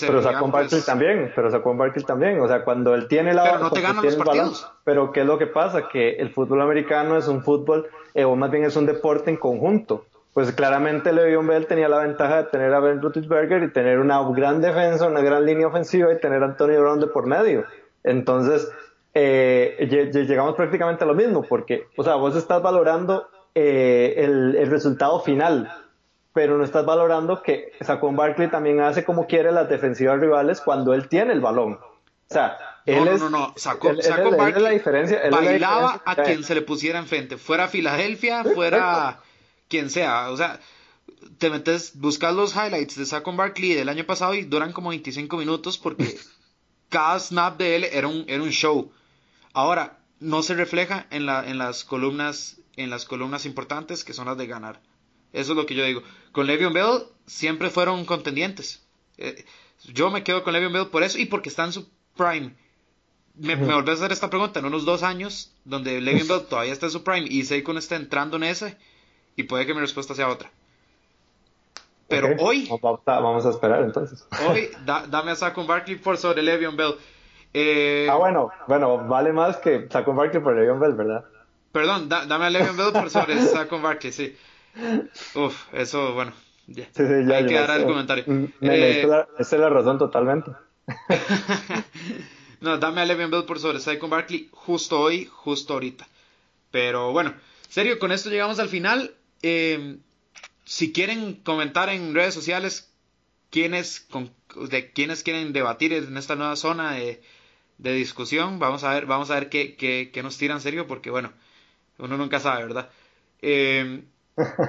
[0.00, 3.44] pero sacó Barkley pues, también, pero sacó Barkley también, o sea, cuando él tiene la
[3.44, 4.72] pero no te ganan los partidos.
[4.84, 8.34] pero qué es lo que pasa, que el fútbol americano es un fútbol, eh, o
[8.36, 10.06] más bien es un deporte en conjunto.
[10.32, 14.20] pues claramente Le'Veon Bell tenía la ventaja de tener a Ben Roethlisberger y tener una
[14.30, 17.64] gran defensa, una gran línea ofensiva y tener a Antonio Brown de por medio.
[18.02, 18.70] Entonces,
[19.14, 24.70] eh, llegamos prácticamente a lo mismo, porque, o sea, vos estás valorando eh, el, el,
[24.70, 25.70] resultado final,
[26.34, 30.92] pero no estás valorando que Saquon Barkley también hace como quiere las defensivas rivales cuando
[30.92, 31.74] él tiene el balón.
[31.74, 33.94] O sea, él no, no, no, Sacó,
[34.36, 39.20] Barkley la diferencia, bailaba a quien se le pusiera enfrente, fuera Filadelfia, fuera
[39.68, 40.58] quien sea, o sea,
[41.38, 45.36] te metes, buscas los highlights de Saquon Barkley del año pasado y duran como 25
[45.36, 46.18] minutos porque
[46.88, 48.90] cada snap de él era un, era un show.
[49.52, 54.26] Ahora, no se refleja en, la, en las columnas en las columnas importantes que son
[54.26, 54.80] las de ganar.
[55.34, 56.02] Eso es lo que yo digo.
[56.32, 58.82] Con Le'Veon Bell siempre fueron contendientes.
[59.18, 59.44] Eh,
[59.92, 62.54] yo me quedo con Le'Veon Bell por eso y porque está en su prime.
[63.34, 66.72] Me, me volví a hacer esta pregunta en unos dos años, donde Le'Veon Bell todavía
[66.72, 68.78] está en su prime y Saquon está entrando en ese,
[69.34, 70.50] y puede que mi respuesta sea otra.
[72.06, 72.68] Pero hoy.
[73.04, 74.24] Vamos a esperar entonces.
[74.48, 76.94] Hoy, dame a Saquon Barkley por sobre Le'Veon Bell.
[77.52, 81.24] Eh, ah, bueno, bueno, vale más que Saquon Barkley por Le'Veon Bell, ¿verdad?
[81.72, 84.36] Perdón, dame a Le'Veon Bell por sobre Saquon Barkley, sí.
[85.34, 86.32] Uf, eso, bueno.
[86.66, 88.24] ya Hay que dar el comentario.
[88.26, 89.06] Mm, eh,
[89.38, 90.50] esa es la razón totalmente.
[92.60, 96.06] no, dame a Le'Veon Bell por sobre Saquon Barkley justo hoy, justo ahorita.
[96.70, 97.34] Pero bueno,
[97.68, 99.14] serio, con esto llegamos al final.
[99.42, 99.98] Eh,
[100.64, 102.90] si quieren comentar en redes sociales
[103.50, 104.08] quiénes,
[104.68, 107.20] de quiénes quieren debatir en esta nueva zona de,
[107.78, 111.32] discusión, vamos a ver, vamos a ver qué, qué, nos tiran serio, porque bueno,
[111.98, 112.90] uno nunca sabe, ¿verdad?
[113.42, 114.02] Eh,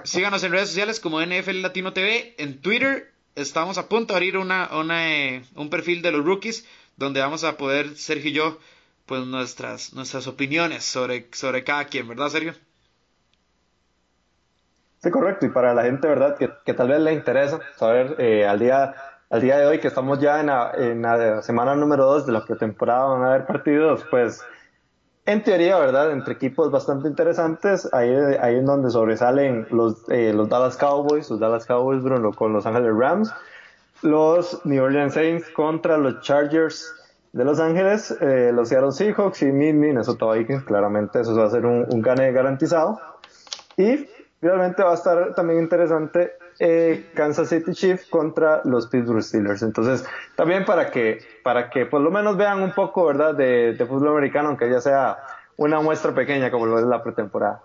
[0.03, 2.36] Síganos en redes sociales como NFL Latino TV.
[2.38, 7.20] En Twitter estamos a punto de abrir una, eh, un perfil de los rookies donde
[7.20, 8.59] vamos a poder, Sergio y yo,
[9.05, 12.53] pues nuestras, nuestras opiniones sobre, sobre cada quien, ¿verdad, Sergio?
[14.99, 15.45] Sí, correcto.
[15.45, 16.38] Y para la gente, ¿verdad?
[16.38, 18.95] Que, tal vez le interesa saber eh, al día
[19.30, 22.32] al día de hoy que estamos ya en la, en la semana número 2 de
[22.32, 24.45] la pretemporada van a haber partidos, pues
[25.26, 26.11] en teoría, ¿verdad?
[26.11, 28.09] Entre equipos bastante interesantes, ahí,
[28.39, 32.65] ahí en donde sobresalen los, eh, los Dallas Cowboys, los Dallas Cowboys, Bruno, con Los
[32.65, 33.34] Ángeles Rams,
[34.01, 36.93] los New Orleans Saints contra los Chargers
[37.34, 41.65] de Los Ángeles, eh, los Seattle Seahawks y Minnesota Vikings, claramente eso va a ser
[41.65, 42.99] un, un gane garantizado.
[43.78, 44.07] Y
[44.41, 49.62] realmente va a estar también interesante eh, Kansas City Chiefs contra los Pittsburgh Steelers.
[49.62, 54.10] Entonces, también para que, para que por lo menos vean un poco, ¿verdad?, de, fútbol
[54.10, 55.18] americano, aunque ya sea
[55.58, 57.62] una muestra pequeña como lo es la pretemporada.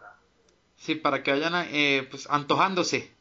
[0.77, 3.13] Sí, para que vayan eh, pues antojándose,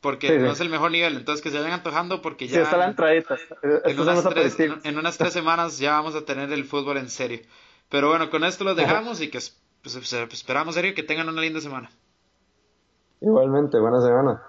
[0.00, 2.54] porque no es el mejor nivel, entonces que se vayan antojando porque ya...
[2.54, 3.36] Sí, está la entradita.
[3.62, 7.40] En unas, tres, en, unas tres semanas ya vamos a tener el fútbol en serio.
[7.88, 9.38] Pero bueno, con esto lo dejamos y que
[9.82, 11.90] pues, esperamos, serio, que tengan una linda semana.
[13.20, 14.42] Igualmente, buena semana.